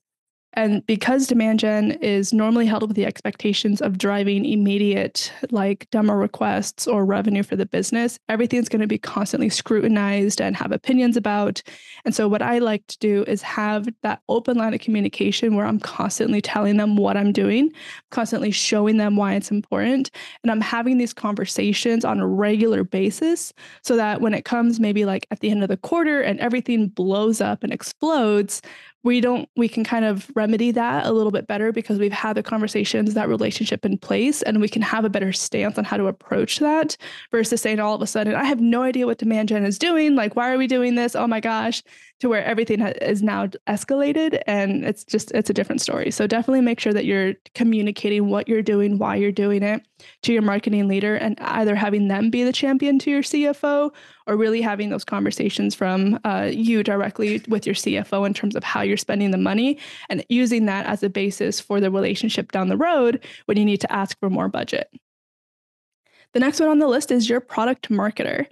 And 0.53 0.85
because 0.85 1.27
demand 1.27 1.59
gen 1.59 1.91
is 2.01 2.33
normally 2.33 2.65
held 2.65 2.87
with 2.87 2.95
the 2.95 3.05
expectations 3.05 3.81
of 3.81 3.97
driving 3.97 4.43
immediate 4.43 5.31
like 5.49 5.87
demo 5.91 6.13
requests 6.13 6.87
or 6.87 7.05
revenue 7.05 7.43
for 7.43 7.55
the 7.55 7.65
business, 7.65 8.19
everything's 8.27 8.67
going 8.67 8.81
to 8.81 8.87
be 8.87 8.97
constantly 8.97 9.49
scrutinized 9.49 10.41
and 10.41 10.55
have 10.57 10.71
opinions 10.71 11.15
about. 11.15 11.61
And 12.03 12.13
so 12.13 12.27
what 12.27 12.41
I 12.41 12.59
like 12.59 12.85
to 12.87 12.97
do 12.99 13.23
is 13.27 13.41
have 13.41 13.87
that 14.03 14.21
open 14.27 14.57
line 14.57 14.73
of 14.73 14.81
communication 14.81 15.55
where 15.55 15.65
I'm 15.65 15.79
constantly 15.79 16.41
telling 16.41 16.77
them 16.77 16.97
what 16.97 17.15
I'm 17.15 17.31
doing, 17.31 17.71
constantly 18.09 18.51
showing 18.51 18.97
them 18.97 19.15
why 19.15 19.35
it's 19.35 19.51
important, 19.51 20.11
and 20.43 20.51
I'm 20.51 20.61
having 20.61 20.97
these 20.97 21.13
conversations 21.13 22.03
on 22.03 22.19
a 22.19 22.27
regular 22.27 22.83
basis 22.83 23.53
so 23.83 23.95
that 23.95 24.19
when 24.19 24.33
it 24.33 24.43
comes 24.43 24.79
maybe 24.79 25.05
like 25.05 25.27
at 25.31 25.39
the 25.39 25.49
end 25.49 25.63
of 25.63 25.69
the 25.69 25.77
quarter 25.77 26.21
and 26.21 26.39
everything 26.39 26.87
blows 26.87 27.39
up 27.39 27.63
and 27.63 27.71
explodes, 27.71 28.61
we 29.03 29.19
don't 29.19 29.49
we 29.55 29.67
can 29.67 29.83
kind 29.83 30.05
of 30.05 30.29
remedy 30.35 30.71
that 30.71 31.05
a 31.05 31.11
little 31.11 31.31
bit 31.31 31.47
better 31.47 31.71
because 31.71 31.97
we've 31.97 32.11
had 32.11 32.33
the 32.33 32.43
conversations 32.43 33.13
that 33.13 33.27
relationship 33.27 33.85
in 33.85 33.97
place 33.97 34.41
and 34.43 34.61
we 34.61 34.69
can 34.69 34.81
have 34.81 35.05
a 35.05 35.09
better 35.09 35.33
stance 35.33 35.77
on 35.77 35.83
how 35.83 35.97
to 35.97 36.07
approach 36.07 36.59
that 36.59 36.95
versus 37.31 37.61
saying 37.61 37.79
all 37.79 37.95
of 37.95 38.01
a 38.01 38.07
sudden 38.07 38.35
i 38.35 38.43
have 38.43 38.61
no 38.61 38.83
idea 38.83 39.05
what 39.05 39.17
demand 39.17 39.49
gen 39.49 39.65
is 39.65 39.79
doing. 39.79 40.15
Like 40.15 40.35
why 40.35 40.51
are 40.51 40.57
we 40.57 40.67
doing 40.67 40.95
this? 40.95 41.15
Oh 41.15 41.27
my 41.27 41.39
gosh 41.39 41.83
to 42.21 42.29
where 42.29 42.45
everything 42.45 42.81
is 42.81 43.23
now 43.23 43.47
escalated 43.67 44.41
and 44.45 44.85
it's 44.85 45.03
just 45.03 45.31
it's 45.31 45.49
a 45.49 45.53
different 45.53 45.81
story. 45.81 46.11
So 46.11 46.27
definitely 46.27 46.61
make 46.61 46.79
sure 46.79 46.93
that 46.93 47.05
you're 47.05 47.33
communicating 47.55 48.29
what 48.29 48.47
you're 48.47 48.61
doing 48.61 48.99
why 48.99 49.15
you're 49.15 49.31
doing 49.31 49.63
it 49.63 49.81
to 50.21 50.31
your 50.31 50.43
marketing 50.43 50.87
leader 50.87 51.15
and 51.15 51.39
either 51.41 51.75
having 51.75 52.07
them 52.07 52.29
be 52.29 52.43
the 52.43 52.51
champion 52.51 52.99
to 52.99 53.09
your 53.09 53.21
cfo 53.21 53.91
or 54.27 54.37
really 54.37 54.61
having 54.61 54.89
those 54.89 55.03
conversations 55.03 55.75
from 55.75 56.19
uh, 56.23 56.49
you 56.51 56.83
directly 56.83 57.41
with 57.47 57.65
your 57.65 57.75
cfo 57.75 58.25
in 58.25 58.33
terms 58.33 58.55
of 58.55 58.63
how 58.63 58.81
you're 58.81 58.97
spending 58.97 59.31
the 59.31 59.37
money 59.37 59.77
and 60.09 60.25
using 60.29 60.65
that 60.65 60.85
as 60.85 61.03
a 61.03 61.09
basis 61.09 61.59
for 61.59 61.79
the 61.79 61.91
relationship 61.91 62.51
down 62.51 62.69
the 62.69 62.77
road 62.77 63.23
when 63.45 63.57
you 63.57 63.65
need 63.65 63.81
to 63.81 63.91
ask 63.91 64.17
for 64.19 64.29
more 64.29 64.47
budget. 64.47 64.91
The 66.33 66.39
next 66.39 66.59
one 66.59 66.69
on 66.69 66.79
the 66.79 66.87
list 66.87 67.11
is 67.11 67.29
your 67.29 67.41
product 67.41 67.89
marketer 67.89 68.47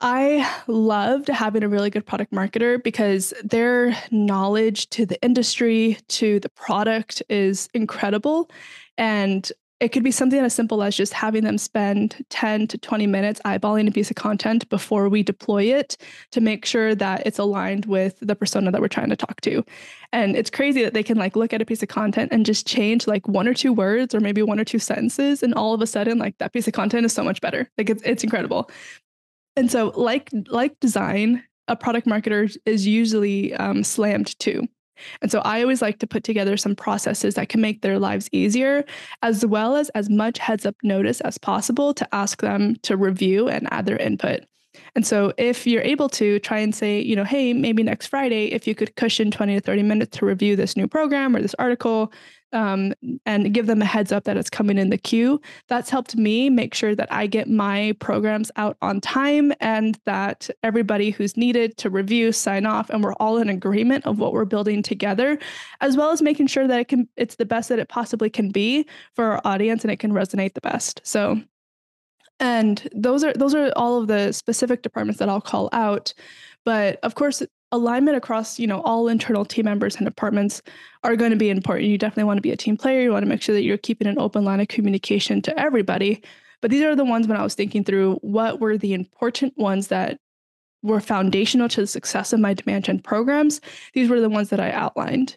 I 0.00 0.48
loved 0.68 1.28
having 1.28 1.64
a 1.64 1.68
really 1.68 1.90
good 1.90 2.06
product 2.06 2.32
marketer 2.32 2.82
because 2.82 3.34
their 3.42 3.96
knowledge 4.12 4.88
to 4.90 5.04
the 5.04 5.20
industry, 5.22 5.98
to 6.08 6.38
the 6.38 6.48
product 6.50 7.22
is 7.28 7.68
incredible. 7.74 8.48
And 8.96 9.50
it 9.80 9.88
could 9.90 10.02
be 10.02 10.10
something 10.10 10.40
as 10.40 10.54
simple 10.54 10.82
as 10.82 10.96
just 10.96 11.12
having 11.12 11.44
them 11.44 11.56
spend 11.56 12.24
10 12.30 12.66
to 12.68 12.78
20 12.78 13.06
minutes 13.06 13.40
eyeballing 13.44 13.88
a 13.88 13.92
piece 13.92 14.10
of 14.10 14.16
content 14.16 14.68
before 14.70 15.08
we 15.08 15.22
deploy 15.22 15.64
it 15.64 15.96
to 16.32 16.40
make 16.40 16.64
sure 16.64 16.96
that 16.96 17.24
it's 17.24 17.38
aligned 17.38 17.86
with 17.86 18.18
the 18.20 18.34
persona 18.34 18.72
that 18.72 18.80
we're 18.80 18.88
trying 18.88 19.10
to 19.10 19.16
talk 19.16 19.40
to. 19.42 19.64
And 20.12 20.36
it's 20.36 20.50
crazy 20.50 20.82
that 20.82 20.94
they 20.94 21.04
can 21.04 21.16
like 21.16 21.36
look 21.36 21.52
at 21.52 21.62
a 21.62 21.64
piece 21.64 21.82
of 21.82 21.88
content 21.88 22.32
and 22.32 22.44
just 22.44 22.66
change 22.66 23.06
like 23.06 23.26
one 23.28 23.46
or 23.46 23.54
two 23.54 23.72
words 23.72 24.14
or 24.14 24.20
maybe 24.20 24.42
one 24.42 24.58
or 24.58 24.64
two 24.64 24.80
sentences 24.80 25.44
and 25.44 25.54
all 25.54 25.74
of 25.74 25.80
a 25.80 25.86
sudden 25.86 26.18
like 26.18 26.38
that 26.38 26.52
piece 26.52 26.66
of 26.66 26.72
content 26.72 27.06
is 27.06 27.12
so 27.12 27.22
much 27.22 27.40
better. 27.40 27.70
Like 27.78 27.90
it's 27.90 28.02
it's 28.04 28.24
incredible. 28.24 28.70
And 29.58 29.72
so, 29.72 29.92
like 29.96 30.30
like 30.50 30.78
design, 30.78 31.42
a 31.66 31.74
product 31.74 32.06
marketer 32.06 32.56
is 32.64 32.86
usually 32.86 33.52
um, 33.54 33.82
slammed 33.82 34.38
too. 34.38 34.68
And 35.20 35.32
so 35.32 35.40
I 35.40 35.62
always 35.62 35.82
like 35.82 35.98
to 35.98 36.06
put 36.06 36.22
together 36.22 36.56
some 36.56 36.76
processes 36.76 37.34
that 37.34 37.48
can 37.48 37.60
make 37.60 37.82
their 37.82 37.98
lives 37.98 38.28
easier, 38.30 38.84
as 39.22 39.44
well 39.44 39.74
as 39.74 39.88
as 39.90 40.08
much 40.08 40.38
heads 40.38 40.64
up 40.64 40.76
notice 40.84 41.20
as 41.22 41.38
possible 41.38 41.92
to 41.94 42.14
ask 42.14 42.40
them 42.40 42.76
to 42.82 42.96
review 42.96 43.48
and 43.48 43.66
add 43.72 43.86
their 43.86 43.96
input. 43.96 44.44
And 44.94 45.04
so 45.04 45.32
if 45.38 45.66
you're 45.66 45.82
able 45.82 46.08
to 46.10 46.38
try 46.38 46.58
and 46.58 46.72
say, 46.72 47.00
you 47.00 47.16
know, 47.16 47.24
hey, 47.24 47.52
maybe 47.52 47.82
next 47.82 48.06
Friday, 48.06 48.52
if 48.52 48.64
you 48.66 48.76
could 48.76 48.94
cushion 48.94 49.32
20 49.32 49.56
to 49.56 49.60
30 49.60 49.82
minutes 49.82 50.18
to 50.18 50.26
review 50.26 50.54
this 50.54 50.76
new 50.76 50.86
program 50.86 51.34
or 51.34 51.42
this 51.42 51.54
article, 51.58 52.12
um, 52.52 52.94
and 53.26 53.52
give 53.52 53.66
them 53.66 53.82
a 53.82 53.84
heads 53.84 54.12
up 54.12 54.24
that 54.24 54.36
it's 54.36 54.50
coming 54.50 54.78
in 54.78 54.90
the 54.90 54.98
queue. 54.98 55.40
That's 55.68 55.90
helped 55.90 56.16
me 56.16 56.50
make 56.50 56.74
sure 56.74 56.94
that 56.94 57.12
I 57.12 57.26
get 57.26 57.48
my 57.48 57.94
programs 58.00 58.50
out 58.56 58.76
on 58.82 59.00
time 59.00 59.52
and 59.60 59.98
that 60.06 60.48
everybody 60.62 61.10
who's 61.10 61.36
needed 61.36 61.76
to 61.78 61.90
review 61.90 62.32
sign 62.32 62.66
off 62.66 62.90
and 62.90 63.02
we're 63.02 63.14
all 63.14 63.38
in 63.38 63.48
agreement 63.48 64.06
of 64.06 64.18
what 64.18 64.32
we're 64.32 64.44
building 64.44 64.82
together, 64.82 65.38
as 65.80 65.96
well 65.96 66.10
as 66.10 66.22
making 66.22 66.46
sure 66.46 66.66
that 66.66 66.80
it 66.80 66.88
can 66.88 67.08
it's 67.16 67.36
the 67.36 67.46
best 67.46 67.68
that 67.68 67.78
it 67.78 67.88
possibly 67.88 68.30
can 68.30 68.50
be 68.50 68.86
for 69.14 69.24
our 69.24 69.40
audience 69.44 69.84
and 69.84 69.90
it 69.90 69.98
can 69.98 70.12
resonate 70.12 70.54
the 70.54 70.60
best. 70.60 71.00
So 71.04 71.40
and 72.40 72.88
those 72.94 73.24
are 73.24 73.32
those 73.34 73.54
are 73.54 73.72
all 73.76 74.00
of 74.00 74.06
the 74.06 74.32
specific 74.32 74.82
departments 74.82 75.18
that 75.18 75.28
I'll 75.28 75.40
call 75.40 75.68
out. 75.72 76.14
But 76.64 76.98
of 77.02 77.14
course, 77.14 77.42
alignment 77.72 78.16
across 78.16 78.58
you 78.58 78.66
know 78.66 78.80
all 78.82 79.08
internal 79.08 79.44
team 79.44 79.64
members 79.64 79.96
and 79.96 80.06
departments 80.06 80.62
are 81.04 81.16
going 81.16 81.30
to 81.30 81.36
be 81.36 81.50
important. 81.50 81.88
You 81.88 81.98
definitely 81.98 82.24
want 82.24 82.38
to 82.38 82.42
be 82.42 82.52
a 82.52 82.56
team 82.56 82.76
player. 82.76 83.02
You 83.02 83.12
want 83.12 83.24
to 83.24 83.28
make 83.28 83.42
sure 83.42 83.54
that 83.54 83.62
you're 83.62 83.78
keeping 83.78 84.08
an 84.08 84.18
open 84.18 84.44
line 84.44 84.60
of 84.60 84.68
communication 84.68 85.42
to 85.42 85.58
everybody. 85.58 86.22
But 86.60 86.70
these 86.70 86.82
are 86.82 86.96
the 86.96 87.04
ones 87.04 87.28
when 87.28 87.36
i 87.36 87.42
was 87.42 87.54
thinking 87.54 87.84
through 87.84 88.16
what 88.16 88.60
were 88.60 88.76
the 88.76 88.94
important 88.94 89.56
ones 89.56 89.88
that 89.88 90.18
were 90.82 91.00
foundational 91.00 91.68
to 91.68 91.80
the 91.80 91.86
success 91.86 92.32
of 92.32 92.40
my 92.40 92.54
demand 92.54 92.84
gen 92.84 93.00
programs. 93.00 93.60
These 93.94 94.08
were 94.08 94.20
the 94.20 94.28
ones 94.28 94.50
that 94.50 94.60
i 94.60 94.70
outlined. 94.72 95.36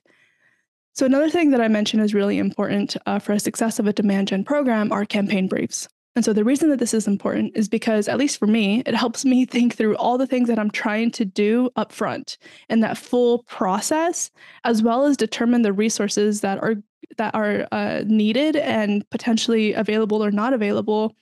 So 0.93 1.05
another 1.05 1.29
thing 1.29 1.51
that 1.51 1.61
i 1.61 1.67
mentioned 1.67 2.01
is 2.01 2.13
really 2.13 2.37
important 2.37 2.97
uh, 3.05 3.19
for 3.19 3.33
a 3.33 3.39
success 3.39 3.79
of 3.79 3.87
a 3.87 3.93
demand 3.93 4.29
gen 4.29 4.43
program 4.43 4.91
are 4.91 5.05
campaign 5.05 5.47
briefs 5.47 5.87
and 6.15 6.25
so 6.25 6.33
the 6.33 6.43
reason 6.43 6.69
that 6.69 6.79
this 6.79 6.93
is 6.93 7.07
important 7.07 7.55
is 7.55 7.69
because, 7.69 8.07
at 8.07 8.17
least 8.17 8.37
for 8.37 8.47
me, 8.47 8.83
it 8.85 8.95
helps 8.95 9.23
me 9.23 9.45
think 9.45 9.75
through 9.75 9.95
all 9.95 10.17
the 10.17 10.27
things 10.27 10.49
that 10.49 10.59
I'm 10.59 10.71
trying 10.71 11.11
to 11.11 11.23
do 11.23 11.69
up 11.77 11.91
front 11.93 12.37
in 12.69 12.81
that 12.81 12.97
full 12.97 13.43
process, 13.43 14.29
as 14.65 14.83
well 14.83 15.05
as 15.05 15.15
determine 15.15 15.61
the 15.61 15.73
resources 15.73 16.41
that 16.41 16.61
are 16.61 16.75
that 17.17 17.33
are 17.33 17.67
uh, 17.71 18.03
needed 18.05 18.55
and 18.55 19.09
potentially 19.09 19.73
available 19.73 20.23
or 20.23 20.31
not 20.31 20.53
available 20.53 21.15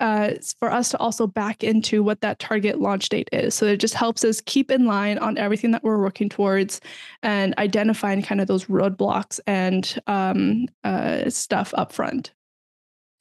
uh, 0.00 0.32
for 0.58 0.72
us 0.72 0.88
to 0.90 0.98
also 0.98 1.26
back 1.26 1.62
into 1.62 2.02
what 2.02 2.20
that 2.22 2.38
target 2.38 2.80
launch 2.80 3.10
date 3.10 3.28
is. 3.32 3.54
So 3.54 3.66
it 3.66 3.76
just 3.76 3.94
helps 3.94 4.24
us 4.24 4.40
keep 4.40 4.70
in 4.70 4.86
line 4.86 5.18
on 5.18 5.36
everything 5.38 5.70
that 5.72 5.84
we're 5.84 6.00
working 6.00 6.28
towards 6.28 6.80
and 7.22 7.54
identifying 7.58 8.22
kind 8.22 8.40
of 8.40 8.46
those 8.46 8.64
roadblocks 8.64 9.38
and 9.46 9.98
um, 10.06 10.66
uh, 10.84 11.28
stuff 11.28 11.74
up 11.76 11.92
front. 11.92 12.32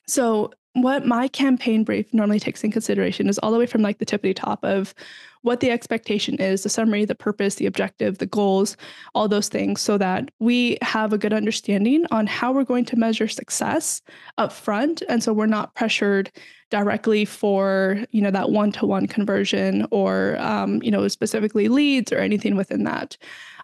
So 0.08 0.52
what 0.84 1.06
my 1.06 1.28
campaign 1.28 1.84
brief 1.84 2.14
normally 2.14 2.40
takes 2.40 2.64
in 2.64 2.72
consideration 2.72 3.30
is 3.30 3.38
all 3.40 3.52
the 3.52 3.58
way 3.58 3.66
from 3.66 3.82
like 3.82 4.00
the 4.00 4.06
tippity 4.06 4.36
top 4.36 4.64
of 4.64 4.94
what 5.42 5.62
the 5.62 5.72
expectation 5.72 6.36
is, 6.36 6.64
the 6.64 6.70
summary, 6.70 7.06
the 7.06 7.16
purpose, 7.16 7.56
the 7.56 7.66
objective, 7.66 8.18
the 8.18 8.26
goals, 8.26 8.76
all 9.16 9.28
those 9.28 9.48
things, 9.48 9.80
so 9.82 9.98
that 9.98 10.30
we 10.40 10.78
have 10.82 11.14
a 11.14 11.18
good 11.18 11.34
understanding 11.34 12.06
on 12.12 12.28
how 12.28 12.52
we're 12.52 12.64
going 12.64 12.86
to 12.86 12.98
measure 12.98 13.28
success 13.28 14.02
up 14.38 14.52
front. 14.52 15.02
And 15.08 15.24
so 15.24 15.32
we're 15.32 15.46
not 15.46 15.76
pressured 15.76 16.30
directly 16.70 17.26
for 17.26 18.04
you 18.12 18.22
know 18.22 18.32
that 18.32 18.52
one-to-one 18.52 19.08
conversion 19.08 19.88
or 19.92 20.38
um, 20.40 20.82
you 20.84 20.92
know 20.92 21.08
specifically 21.08 21.68
leads 21.68 22.12
or 22.12 22.18
anything 22.18 22.56
within 22.56 22.84
that 22.84 23.18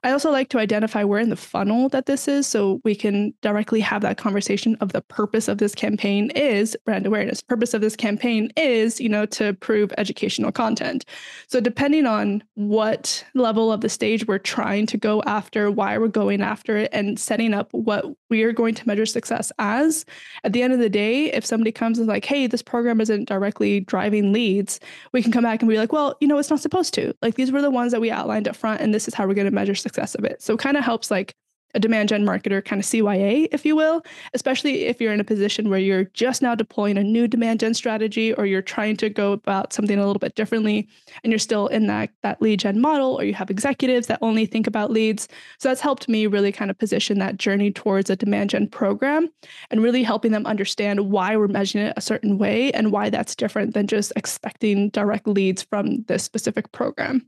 I 0.04 0.12
also 0.12 0.30
like 0.32 0.50
to 0.50 0.60
identify 0.60 1.04
where 1.04 1.20
in 1.20 1.30
the 1.30 1.36
funnel 1.36 1.90
that 1.90 2.06
this 2.06 2.28
is 2.28 2.48
so 2.48 2.82
we 2.84 2.96
can 2.96 3.34
directly 3.42 3.80
have 3.80 4.02
that 4.02 4.18
conversation 4.18 4.76
of 4.80 4.92
the 4.92 5.02
purpose 5.02 5.48
of 5.48 5.58
this 5.58 5.76
campaign 5.76 6.32
is 6.32 6.78
brand 6.86 7.05
awareness. 7.06 7.42
Purpose 7.42 7.74
of 7.74 7.82
this 7.82 7.96
campaign 7.96 8.52
is, 8.56 9.02
you 9.02 9.10
know, 9.10 9.26
to 9.28 9.54
prove 9.56 9.92
educational 9.98 10.52
content. 10.52 11.06
So 11.48 11.60
depending 11.60 12.06
on 12.06 12.44
what 12.54 13.26
level 13.34 13.72
of 13.72 13.82
the 13.82 13.90
stage 13.90 14.28
we're 14.28 14.38
trying 14.38 14.86
to 14.88 14.98
go 14.98 15.22
after, 15.24 15.72
why 15.72 15.98
we're 15.98 16.08
going 16.08 16.42
after 16.42 16.78
it 16.78 16.90
and 16.94 17.20
setting 17.20 17.54
up 17.54 17.70
what 17.74 18.06
we 18.30 18.44
are 18.44 18.54
going 18.54 18.76
to 18.76 18.88
measure 18.88 19.06
success 19.06 19.52
as, 19.60 20.06
at 20.44 20.54
the 20.54 20.62
end 20.62 20.74
of 20.74 20.80
the 20.80 20.90
day, 20.90 21.32
if 21.34 21.46
somebody 21.46 21.72
comes 21.72 22.00
and 22.00 22.08
like, 22.08 22.26
"Hey, 22.26 22.48
this 22.48 22.62
program 22.62 23.02
isn't 23.02 23.28
directly 23.28 23.80
driving 23.80 24.32
leads," 24.32 24.80
we 25.14 25.22
can 25.22 25.32
come 25.32 25.44
back 25.44 25.62
and 25.62 25.70
be 25.70 25.78
like, 25.78 25.92
"Well, 25.92 26.16
you 26.22 26.28
know, 26.28 26.38
it's 26.38 26.50
not 26.50 26.62
supposed 26.62 26.94
to. 26.96 27.14
Like 27.22 27.36
these 27.36 27.52
were 27.52 27.62
the 27.62 27.72
ones 27.72 27.92
that 27.92 28.02
we 28.02 28.12
outlined 28.12 28.48
up 28.48 28.56
front 28.56 28.82
and 28.82 28.94
this 28.94 29.08
is 29.08 29.14
how 29.14 29.28
we're 29.28 29.34
going 29.34 29.46
to 29.46 29.52
measure 29.52 29.76
success." 29.76 29.96
success 29.96 30.16
of 30.16 30.26
it. 30.26 30.42
So 30.42 30.54
it 30.54 30.60
kind 30.60 30.78
of 30.78 30.84
helps 30.84 31.12
like 31.12 31.34
a 31.76 31.80
demand 31.80 32.10
gen 32.10 32.26
marketer 32.26 32.64
kind 32.64 32.80
of 32.80 32.86
CYA, 32.86 33.48
if 33.52 33.66
you 33.66 33.76
will, 33.76 34.02
especially 34.34 34.86
if 34.86 35.00
you're 35.00 35.14
in 35.14 35.20
a 35.20 35.26
position 35.26 35.70
where 35.70 35.80
you're 35.80 36.06
just 36.06 36.42
now 36.42 36.56
deploying 36.56 36.98
a 36.98 37.04
new 37.04 37.28
demand 37.28 37.60
gen 37.60 37.74
strategy 37.74 38.34
or 38.34 38.46
you're 38.46 38.62
trying 38.62 38.98
to 38.98 39.10
go 39.10 39.34
about 39.34 39.74
something 39.74 40.00
a 40.00 40.06
little 40.06 40.20
bit 40.20 40.36
differently 40.36 40.88
and 41.24 41.32
you're 41.32 41.40
still 41.40 41.68
in 41.68 41.88
that, 41.88 42.10
that 42.24 42.42
lead 42.42 42.60
gen 42.62 42.80
model 42.80 43.20
or 43.20 43.24
you 43.24 43.34
have 43.34 43.52
executives 43.52 44.08
that 44.08 44.20
only 44.22 44.46
think 44.46 44.66
about 44.66 44.90
leads. 44.90 45.28
So 45.60 45.70
that's 45.70 45.82
helped 45.82 46.08
me 46.08 46.28
really 46.28 46.52
kind 46.52 46.72
of 46.72 46.78
position 46.78 47.20
that 47.20 47.38
journey 47.38 47.72
towards 47.72 48.10
a 48.10 48.16
demand 48.16 48.52
gen 48.52 48.68
program 48.70 49.30
and 49.70 49.84
really 49.84 50.04
helping 50.04 50.32
them 50.32 50.46
understand 50.46 51.12
why 51.12 51.36
we're 51.36 51.48
measuring 51.48 51.88
it 51.88 51.94
a 51.98 52.02
certain 52.02 52.38
way 52.38 52.72
and 52.72 52.92
why 52.92 53.10
that's 53.10 53.36
different 53.36 53.74
than 53.74 53.88
just 53.88 54.14
expecting 54.16 54.90
direct 54.90 55.28
leads 55.28 55.62
from 55.62 56.04
this 56.04 56.24
specific 56.24 56.72
program. 56.72 57.28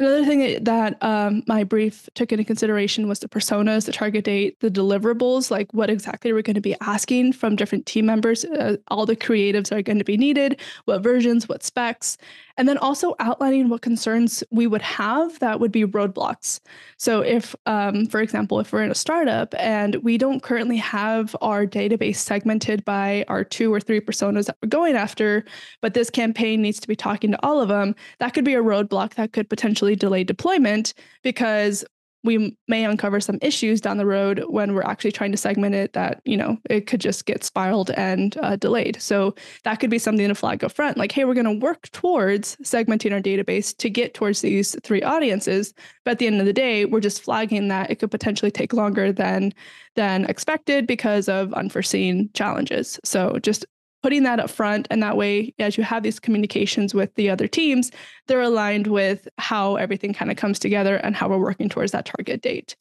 Another 0.00 0.24
thing 0.24 0.64
that 0.64 0.96
um, 1.02 1.42
my 1.46 1.62
brief 1.62 2.08
took 2.14 2.32
into 2.32 2.42
consideration 2.42 3.06
was 3.06 3.18
the 3.18 3.28
personas, 3.28 3.84
the 3.84 3.92
target 3.92 4.24
date, 4.24 4.58
the 4.60 4.70
deliverables, 4.70 5.50
like 5.50 5.74
what 5.74 5.90
exactly 5.90 6.32
we're 6.32 6.40
going 6.40 6.54
to 6.54 6.60
be 6.62 6.74
asking 6.80 7.34
from 7.34 7.54
different 7.54 7.84
team 7.84 8.06
members, 8.06 8.46
uh, 8.46 8.78
all 8.88 9.04
the 9.04 9.14
creatives 9.14 9.70
are 9.70 9.82
going 9.82 9.98
to 9.98 10.04
be 10.04 10.16
needed, 10.16 10.58
what 10.86 11.02
versions, 11.02 11.50
what 11.50 11.62
specs, 11.62 12.16
and 12.56 12.66
then 12.66 12.78
also 12.78 13.14
outlining 13.20 13.68
what 13.68 13.82
concerns 13.82 14.42
we 14.50 14.66
would 14.66 14.82
have 14.82 15.38
that 15.38 15.60
would 15.60 15.72
be 15.72 15.84
roadblocks. 15.84 16.60
So, 16.96 17.20
if, 17.20 17.54
um, 17.66 18.06
for 18.06 18.20
example, 18.20 18.60
if 18.60 18.72
we're 18.72 18.82
in 18.82 18.90
a 18.90 18.94
startup 18.94 19.54
and 19.58 19.96
we 19.96 20.18
don't 20.18 20.42
currently 20.42 20.76
have 20.76 21.36
our 21.40 21.66
database 21.66 22.16
segmented 22.16 22.84
by 22.84 23.24
our 23.28 23.44
two 23.44 23.72
or 23.72 23.80
three 23.80 24.00
personas 24.00 24.46
that 24.46 24.56
we're 24.62 24.68
going 24.68 24.94
after, 24.94 25.44
but 25.80 25.94
this 25.94 26.10
campaign 26.10 26.60
needs 26.60 26.80
to 26.80 26.88
be 26.88 26.96
talking 26.96 27.30
to 27.32 27.38
all 27.42 27.60
of 27.60 27.68
them, 27.68 27.94
that 28.18 28.34
could 28.34 28.44
be 28.44 28.54
a 28.54 28.62
roadblock 28.62 29.14
that 29.14 29.32
could 29.32 29.48
potentially 29.48 29.89
delay 29.96 30.24
deployment 30.24 30.94
because 31.22 31.84
we 32.22 32.56
may 32.68 32.84
uncover 32.84 33.20
some 33.20 33.38
issues 33.40 33.80
down 33.80 33.96
the 33.96 34.06
road 34.06 34.44
when 34.48 34.74
we're 34.74 34.82
actually 34.82 35.12
trying 35.12 35.30
to 35.30 35.38
segment 35.38 35.74
it 35.74 35.92
that 35.94 36.20
you 36.24 36.36
know 36.36 36.58
it 36.68 36.86
could 36.86 37.00
just 37.00 37.24
get 37.24 37.44
spiraled 37.44 37.90
and 37.92 38.36
uh, 38.38 38.56
delayed. 38.56 39.00
So 39.00 39.34
that 39.64 39.76
could 39.76 39.90
be 39.90 39.98
something 39.98 40.28
to 40.28 40.34
flag 40.34 40.62
up 40.62 40.72
front 40.72 40.96
like 40.96 41.12
hey 41.12 41.24
we're 41.24 41.34
going 41.34 41.46
to 41.46 41.64
work 41.64 41.90
towards 41.92 42.56
segmenting 42.56 43.12
our 43.12 43.20
database 43.20 43.76
to 43.78 43.88
get 43.88 44.14
towards 44.14 44.40
these 44.42 44.76
three 44.82 45.02
audiences 45.02 45.72
but 46.04 46.12
at 46.12 46.18
the 46.18 46.26
end 46.26 46.40
of 46.40 46.46
the 46.46 46.52
day 46.52 46.84
we're 46.84 47.00
just 47.00 47.22
flagging 47.22 47.68
that 47.68 47.90
it 47.90 47.96
could 47.96 48.10
potentially 48.10 48.50
take 48.50 48.72
longer 48.72 49.12
than 49.12 49.52
than 49.96 50.24
expected 50.26 50.86
because 50.86 51.28
of 51.28 51.52
unforeseen 51.54 52.30
challenges. 52.34 53.00
So 53.04 53.38
just 53.42 53.66
putting 54.02 54.22
that 54.22 54.40
up 54.40 54.50
front 54.50 54.88
and 54.90 55.02
that 55.02 55.16
way 55.16 55.54
as 55.58 55.76
you 55.76 55.84
have 55.84 56.02
these 56.02 56.18
communications 56.18 56.94
with 56.94 57.14
the 57.14 57.28
other 57.28 57.46
teams 57.46 57.90
they're 58.26 58.40
aligned 58.40 58.86
with 58.86 59.28
how 59.38 59.76
everything 59.76 60.12
kind 60.12 60.30
of 60.30 60.36
comes 60.36 60.58
together 60.58 60.96
and 60.96 61.14
how 61.14 61.28
we're 61.28 61.38
working 61.38 61.68
towards 61.68 61.92
that 61.92 62.06
target 62.06 62.40
date. 62.40 62.76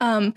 Um, 0.00 0.34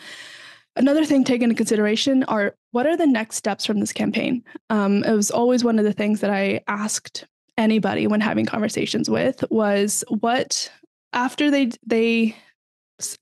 another 0.75 1.03
thing 1.03 1.23
taken 1.23 1.49
into 1.49 1.57
consideration 1.57 2.23
are 2.25 2.55
what 2.71 2.85
are 2.85 2.95
the 2.95 3.07
next 3.07 3.35
steps 3.35 3.65
from 3.65 3.79
this 3.79 3.91
campaign? 3.91 4.43
Um, 4.69 5.03
it 5.03 5.11
was 5.11 5.31
always 5.31 5.63
one 5.63 5.79
of 5.79 5.85
the 5.85 5.93
things 5.93 6.21
that 6.21 6.29
i 6.29 6.61
asked 6.67 7.25
anybody 7.57 8.07
when 8.07 8.21
having 8.21 8.45
conversations 8.45 9.09
with 9.09 9.43
was 9.49 10.03
what 10.07 10.71
after 11.11 11.51
they 11.51 11.71
they 11.85 12.35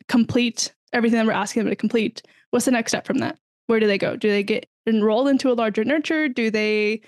complete 0.08 0.74
everything 0.94 1.18
that 1.18 1.26
we're 1.26 1.32
asking 1.32 1.64
them 1.64 1.72
to 1.72 1.76
complete 1.76 2.22
what's 2.52 2.66
the 2.66 2.72
next 2.72 2.92
step 2.92 3.06
from 3.06 3.20
that? 3.20 3.38
Where 3.68 3.80
do 3.80 3.88
they 3.88 3.98
go? 3.98 4.16
Do 4.16 4.30
they 4.30 4.44
get 4.44 4.68
enroll 4.88 5.28
into 5.28 5.52
a 5.52 5.54
larger 5.54 5.84
nurture? 5.84 6.28
Do 6.28 6.50
they, 6.50 7.02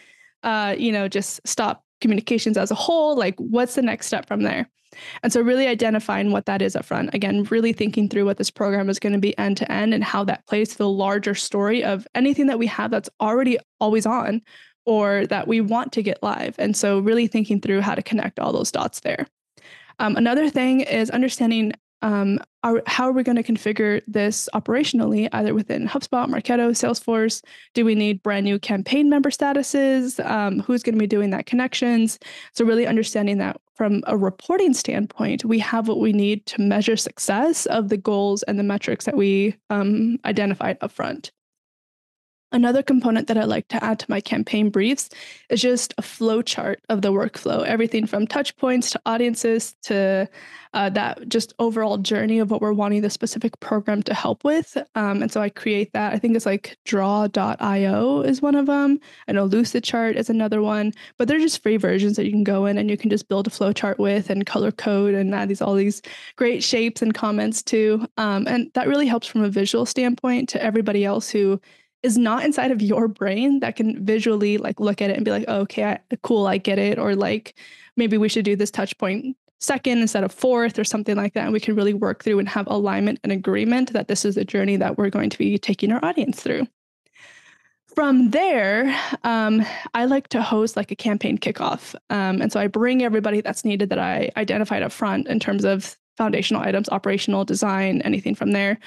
uh, 0.43 0.75
you 0.77 0.91
know, 0.91 1.07
just 1.07 1.41
stop 1.45 1.83
communications 2.01 2.57
as 2.57 2.71
a 2.71 2.75
whole? 2.75 3.15
Like, 3.15 3.35
what's 3.37 3.75
the 3.75 3.81
next 3.81 4.07
step 4.07 4.27
from 4.27 4.43
there? 4.43 4.69
And 5.23 5.31
so, 5.31 5.41
really 5.41 5.67
identifying 5.67 6.31
what 6.31 6.45
that 6.47 6.61
is 6.61 6.75
up 6.75 6.85
front. 6.85 7.13
Again, 7.13 7.43
really 7.45 7.73
thinking 7.73 8.09
through 8.09 8.25
what 8.25 8.37
this 8.37 8.49
program 8.49 8.89
is 8.89 8.99
going 8.99 9.13
to 9.13 9.19
be 9.19 9.37
end 9.37 9.57
to 9.57 9.71
end 9.71 9.93
and 9.93 10.03
how 10.03 10.23
that 10.25 10.45
plays 10.47 10.69
to 10.69 10.77
the 10.77 10.89
larger 10.89 11.35
story 11.35 11.83
of 11.83 12.07
anything 12.15 12.47
that 12.47 12.59
we 12.59 12.67
have 12.67 12.91
that's 12.91 13.09
already 13.21 13.57
always 13.79 14.05
on 14.05 14.41
or 14.85 15.27
that 15.27 15.47
we 15.47 15.61
want 15.61 15.91
to 15.93 16.01
get 16.01 16.23
live. 16.23 16.55
And 16.57 16.75
so, 16.75 16.99
really 16.99 17.27
thinking 17.27 17.61
through 17.61 17.81
how 17.81 17.95
to 17.95 18.01
connect 18.01 18.39
all 18.39 18.51
those 18.51 18.71
dots 18.71 19.01
there. 19.01 19.27
Um, 19.99 20.15
another 20.15 20.49
thing 20.49 20.81
is 20.81 21.09
understanding 21.09 21.73
um, 22.01 22.39
are, 22.63 22.81
how 22.87 23.07
are 23.07 23.11
we 23.11 23.23
going 23.23 23.41
to 23.41 23.43
configure 23.43 24.01
this 24.07 24.49
operationally, 24.53 25.29
either 25.31 25.53
within 25.53 25.87
HubSpot, 25.87 26.27
Marketo, 26.27 26.71
Salesforce? 26.71 27.43
Do 27.73 27.85
we 27.85 27.95
need 27.95 28.21
brand 28.23 28.45
new 28.45 28.59
campaign 28.59 29.09
member 29.09 29.29
statuses? 29.29 30.23
Um, 30.25 30.59
who's 30.59 30.83
going 30.83 30.95
to 30.95 30.99
be 30.99 31.07
doing 31.07 31.29
that 31.31 31.45
connections? 31.45 32.19
So, 32.53 32.65
really 32.65 32.87
understanding 32.87 33.37
that 33.37 33.59
from 33.75 34.03
a 34.07 34.17
reporting 34.17 34.73
standpoint, 34.73 35.45
we 35.45 35.59
have 35.59 35.87
what 35.87 35.99
we 35.99 36.11
need 36.11 36.45
to 36.47 36.61
measure 36.61 36.97
success 36.97 37.65
of 37.67 37.89
the 37.89 37.97
goals 37.97 38.43
and 38.43 38.59
the 38.59 38.63
metrics 38.63 39.05
that 39.05 39.15
we 39.15 39.55
um, 39.69 40.19
identified 40.25 40.79
upfront. 40.81 41.31
Another 42.51 42.81
component 42.81 43.27
that 43.27 43.37
I 43.37 43.43
like 43.43 43.67
to 43.67 43.83
add 43.83 43.99
to 43.99 44.05
my 44.09 44.19
campaign 44.19 44.69
briefs 44.69 45.09
is 45.49 45.61
just 45.61 45.93
a 45.99 46.01
flow 46.01 46.41
chart 46.41 46.81
of 46.89 47.03
the 47.03 47.11
workflow, 47.11 47.63
everything 47.63 48.07
from 48.07 48.25
touch 48.25 48.57
points 48.57 48.89
to 48.91 49.01
audiences 49.05 49.75
to 49.83 50.27
uh, 50.73 50.89
that 50.89 51.27
just 51.29 51.53
overall 51.59 51.97
journey 51.97 52.39
of 52.39 52.51
what 52.51 52.61
we're 52.61 52.73
wanting 52.73 53.01
the 53.01 53.09
specific 53.09 53.59
program 53.59 54.03
to 54.03 54.13
help 54.13 54.43
with. 54.43 54.77
Um, 54.95 55.21
and 55.21 55.31
so 55.31 55.41
I 55.41 55.49
create 55.49 55.93
that. 55.93 56.13
I 56.13 56.19
think 56.19 56.35
it's 56.35 56.45
like 56.45 56.77
draw.io 56.85 58.21
is 58.21 58.41
one 58.41 58.55
of 58.55 58.65
them. 58.67 58.99
I 59.27 59.31
know 59.31 59.47
Lucidchart 59.47 60.15
is 60.15 60.29
another 60.29 60.61
one, 60.61 60.93
but 61.17 61.27
they're 61.27 61.39
just 61.39 61.63
free 61.63 61.77
versions 61.77 62.15
that 62.17 62.25
you 62.25 62.31
can 62.31 62.43
go 62.43 62.65
in 62.65 62.77
and 62.77 62.89
you 62.89 62.97
can 62.97 63.09
just 63.09 63.27
build 63.29 63.47
a 63.47 63.51
flow 63.51 63.73
chart 63.73 63.99
with 63.99 64.29
and 64.29 64.45
color 64.45 64.71
code 64.71 65.13
and 65.13 65.33
add 65.33 65.49
these 65.49 65.61
all 65.61 65.75
these 65.75 66.01
great 66.35 66.63
shapes 66.63 67.01
and 67.01 67.13
comments 67.13 67.63
too. 67.63 68.05
Um, 68.17 68.47
and 68.47 68.71
that 68.73 68.87
really 68.87 69.07
helps 69.07 69.27
from 69.27 69.43
a 69.43 69.49
visual 69.49 69.85
standpoint 69.85 70.49
to 70.49 70.63
everybody 70.63 71.05
else 71.05 71.29
who 71.29 71.59
is 72.03 72.17
not 72.17 72.43
inside 72.43 72.71
of 72.71 72.81
your 72.81 73.07
brain 73.07 73.59
that 73.59 73.75
can 73.75 74.03
visually 74.05 74.57
like 74.57 74.79
look 74.79 75.01
at 75.01 75.09
it 75.09 75.15
and 75.15 75.25
be 75.25 75.31
like, 75.31 75.45
oh, 75.47 75.61
okay, 75.61 75.83
I, 75.83 75.99
cool, 76.23 76.47
I 76.47 76.57
get 76.57 76.79
it. 76.79 76.97
Or 76.97 77.15
like 77.15 77.55
maybe 77.97 78.17
we 78.17 78.29
should 78.29 78.45
do 78.45 78.55
this 78.55 78.71
touch 78.71 78.97
point 78.97 79.35
second 79.59 79.99
instead 79.99 80.23
of 80.23 80.31
fourth 80.31 80.79
or 80.79 80.83
something 80.83 81.17
like 81.17 81.33
that. 81.33 81.43
And 81.43 81.53
we 81.53 81.59
can 81.59 81.75
really 81.75 81.93
work 81.93 82.23
through 82.23 82.39
and 82.39 82.47
have 82.47 82.67
alignment 82.67 83.19
and 83.23 83.31
agreement 83.31 83.91
that 83.93 84.07
this 84.07 84.23
is 84.23 84.35
the 84.35 84.45
journey 84.45 84.77
that 84.77 84.97
we're 84.97 85.09
going 85.09 85.29
to 85.29 85.37
be 85.37 85.57
taking 85.57 85.91
our 85.91 86.03
audience 86.03 86.41
through. 86.41 86.65
From 87.93 88.29
there, 88.29 88.97
um, 89.23 89.65
I 89.93 90.05
like 90.05 90.29
to 90.29 90.41
host 90.41 90.77
like 90.77 90.91
a 90.91 90.95
campaign 90.95 91.37
kickoff. 91.37 91.95
Um, 92.09 92.41
and 92.41 92.51
so 92.51 92.59
I 92.59 92.67
bring 92.67 93.03
everybody 93.03 93.41
that's 93.41 93.65
needed 93.65 93.89
that 93.89 93.99
I 93.99 94.29
identified 94.37 94.83
up 94.83 94.93
front 94.93 95.27
in 95.27 95.39
terms 95.39 95.65
of 95.65 95.97
foundational 96.19 96.61
items, 96.61 96.89
operational 96.89 97.45
design, 97.45 98.01
anything 98.01 98.35
from 98.35 98.51
there. 98.51 98.77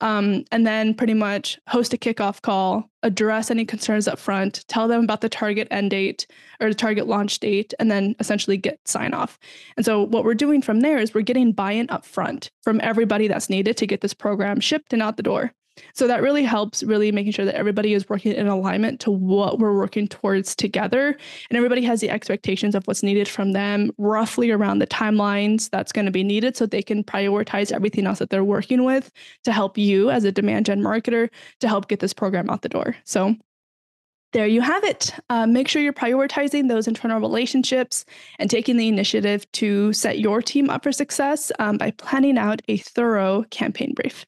Um, 0.00 0.44
and 0.50 0.66
then 0.66 0.92
pretty 0.92 1.14
much 1.14 1.56
host 1.68 1.94
a 1.94 1.96
kickoff 1.96 2.42
call, 2.42 2.90
address 3.04 3.50
any 3.50 3.64
concerns 3.64 4.08
up 4.08 4.18
front, 4.18 4.64
tell 4.66 4.88
them 4.88 5.04
about 5.04 5.20
the 5.20 5.28
target 5.28 5.68
end 5.70 5.92
date 5.92 6.26
or 6.60 6.68
the 6.68 6.74
target 6.74 7.06
launch 7.06 7.38
date, 7.38 7.72
and 7.78 7.90
then 7.90 8.16
essentially 8.18 8.56
get 8.56 8.80
sign 8.86 9.14
off. 9.14 9.38
And 9.76 9.86
so 9.86 10.02
what 10.02 10.24
we're 10.24 10.34
doing 10.34 10.62
from 10.62 10.80
there 10.80 10.98
is 10.98 11.14
we're 11.14 11.20
getting 11.20 11.52
buy-in 11.52 11.88
up 11.90 12.04
front 12.04 12.50
from 12.62 12.80
everybody 12.82 13.28
that's 13.28 13.48
needed 13.48 13.76
to 13.76 13.86
get 13.86 14.00
this 14.00 14.14
program 14.14 14.58
shipped 14.58 14.92
and 14.92 15.02
out 15.02 15.16
the 15.16 15.22
door. 15.22 15.52
So 15.94 16.06
that 16.06 16.22
really 16.22 16.42
helps, 16.42 16.82
really 16.82 17.12
making 17.12 17.32
sure 17.32 17.44
that 17.44 17.54
everybody 17.54 17.94
is 17.94 18.08
working 18.08 18.32
in 18.32 18.46
alignment 18.46 19.00
to 19.00 19.10
what 19.10 19.58
we're 19.58 19.76
working 19.76 20.08
towards 20.08 20.54
together. 20.54 21.16
And 21.48 21.56
everybody 21.56 21.82
has 21.82 22.00
the 22.00 22.10
expectations 22.10 22.74
of 22.74 22.84
what's 22.86 23.02
needed 23.02 23.28
from 23.28 23.52
them, 23.52 23.90
roughly 23.98 24.50
around 24.50 24.78
the 24.78 24.86
timelines 24.86 25.70
that's 25.70 25.92
going 25.92 26.06
to 26.06 26.12
be 26.12 26.24
needed 26.24 26.56
so 26.56 26.66
they 26.66 26.82
can 26.82 27.04
prioritize 27.04 27.72
everything 27.72 28.06
else 28.06 28.18
that 28.18 28.30
they're 28.30 28.44
working 28.44 28.84
with 28.84 29.10
to 29.44 29.52
help 29.52 29.78
you 29.78 30.10
as 30.10 30.24
a 30.24 30.32
demand 30.32 30.66
gen 30.66 30.80
marketer 30.80 31.28
to 31.60 31.68
help 31.68 31.88
get 31.88 32.00
this 32.00 32.12
program 32.12 32.50
out 32.50 32.62
the 32.62 32.68
door. 32.68 32.96
So 33.04 33.36
there 34.32 34.46
you 34.46 34.60
have 34.60 34.84
it. 34.84 35.12
Uh, 35.28 35.46
make 35.46 35.66
sure 35.66 35.82
you're 35.82 35.92
prioritizing 35.92 36.68
those 36.68 36.86
internal 36.86 37.20
relationships 37.20 38.04
and 38.38 38.48
taking 38.48 38.76
the 38.76 38.86
initiative 38.86 39.50
to 39.52 39.92
set 39.92 40.20
your 40.20 40.40
team 40.40 40.70
up 40.70 40.84
for 40.84 40.92
success 40.92 41.50
um, 41.58 41.76
by 41.76 41.90
planning 41.92 42.38
out 42.38 42.62
a 42.68 42.76
thorough 42.76 43.44
campaign 43.50 43.92
brief. 43.94 44.24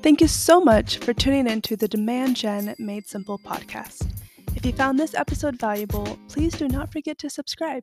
Thank 0.00 0.20
you 0.20 0.28
so 0.28 0.60
much 0.60 0.98
for 0.98 1.12
tuning 1.12 1.48
in 1.48 1.60
to 1.62 1.76
the 1.76 1.88
Demand 1.88 2.36
Gen 2.36 2.74
Made 2.78 3.08
Simple 3.08 3.38
podcast. 3.38 4.08
If 4.54 4.64
you 4.64 4.72
found 4.72 4.98
this 4.98 5.14
episode 5.14 5.58
valuable, 5.58 6.18
please 6.28 6.54
do 6.54 6.68
not 6.68 6.92
forget 6.92 7.18
to 7.18 7.30
subscribe. 7.30 7.82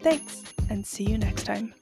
Thanks, 0.00 0.44
and 0.70 0.86
see 0.86 1.04
you 1.04 1.18
next 1.18 1.44
time. 1.44 1.74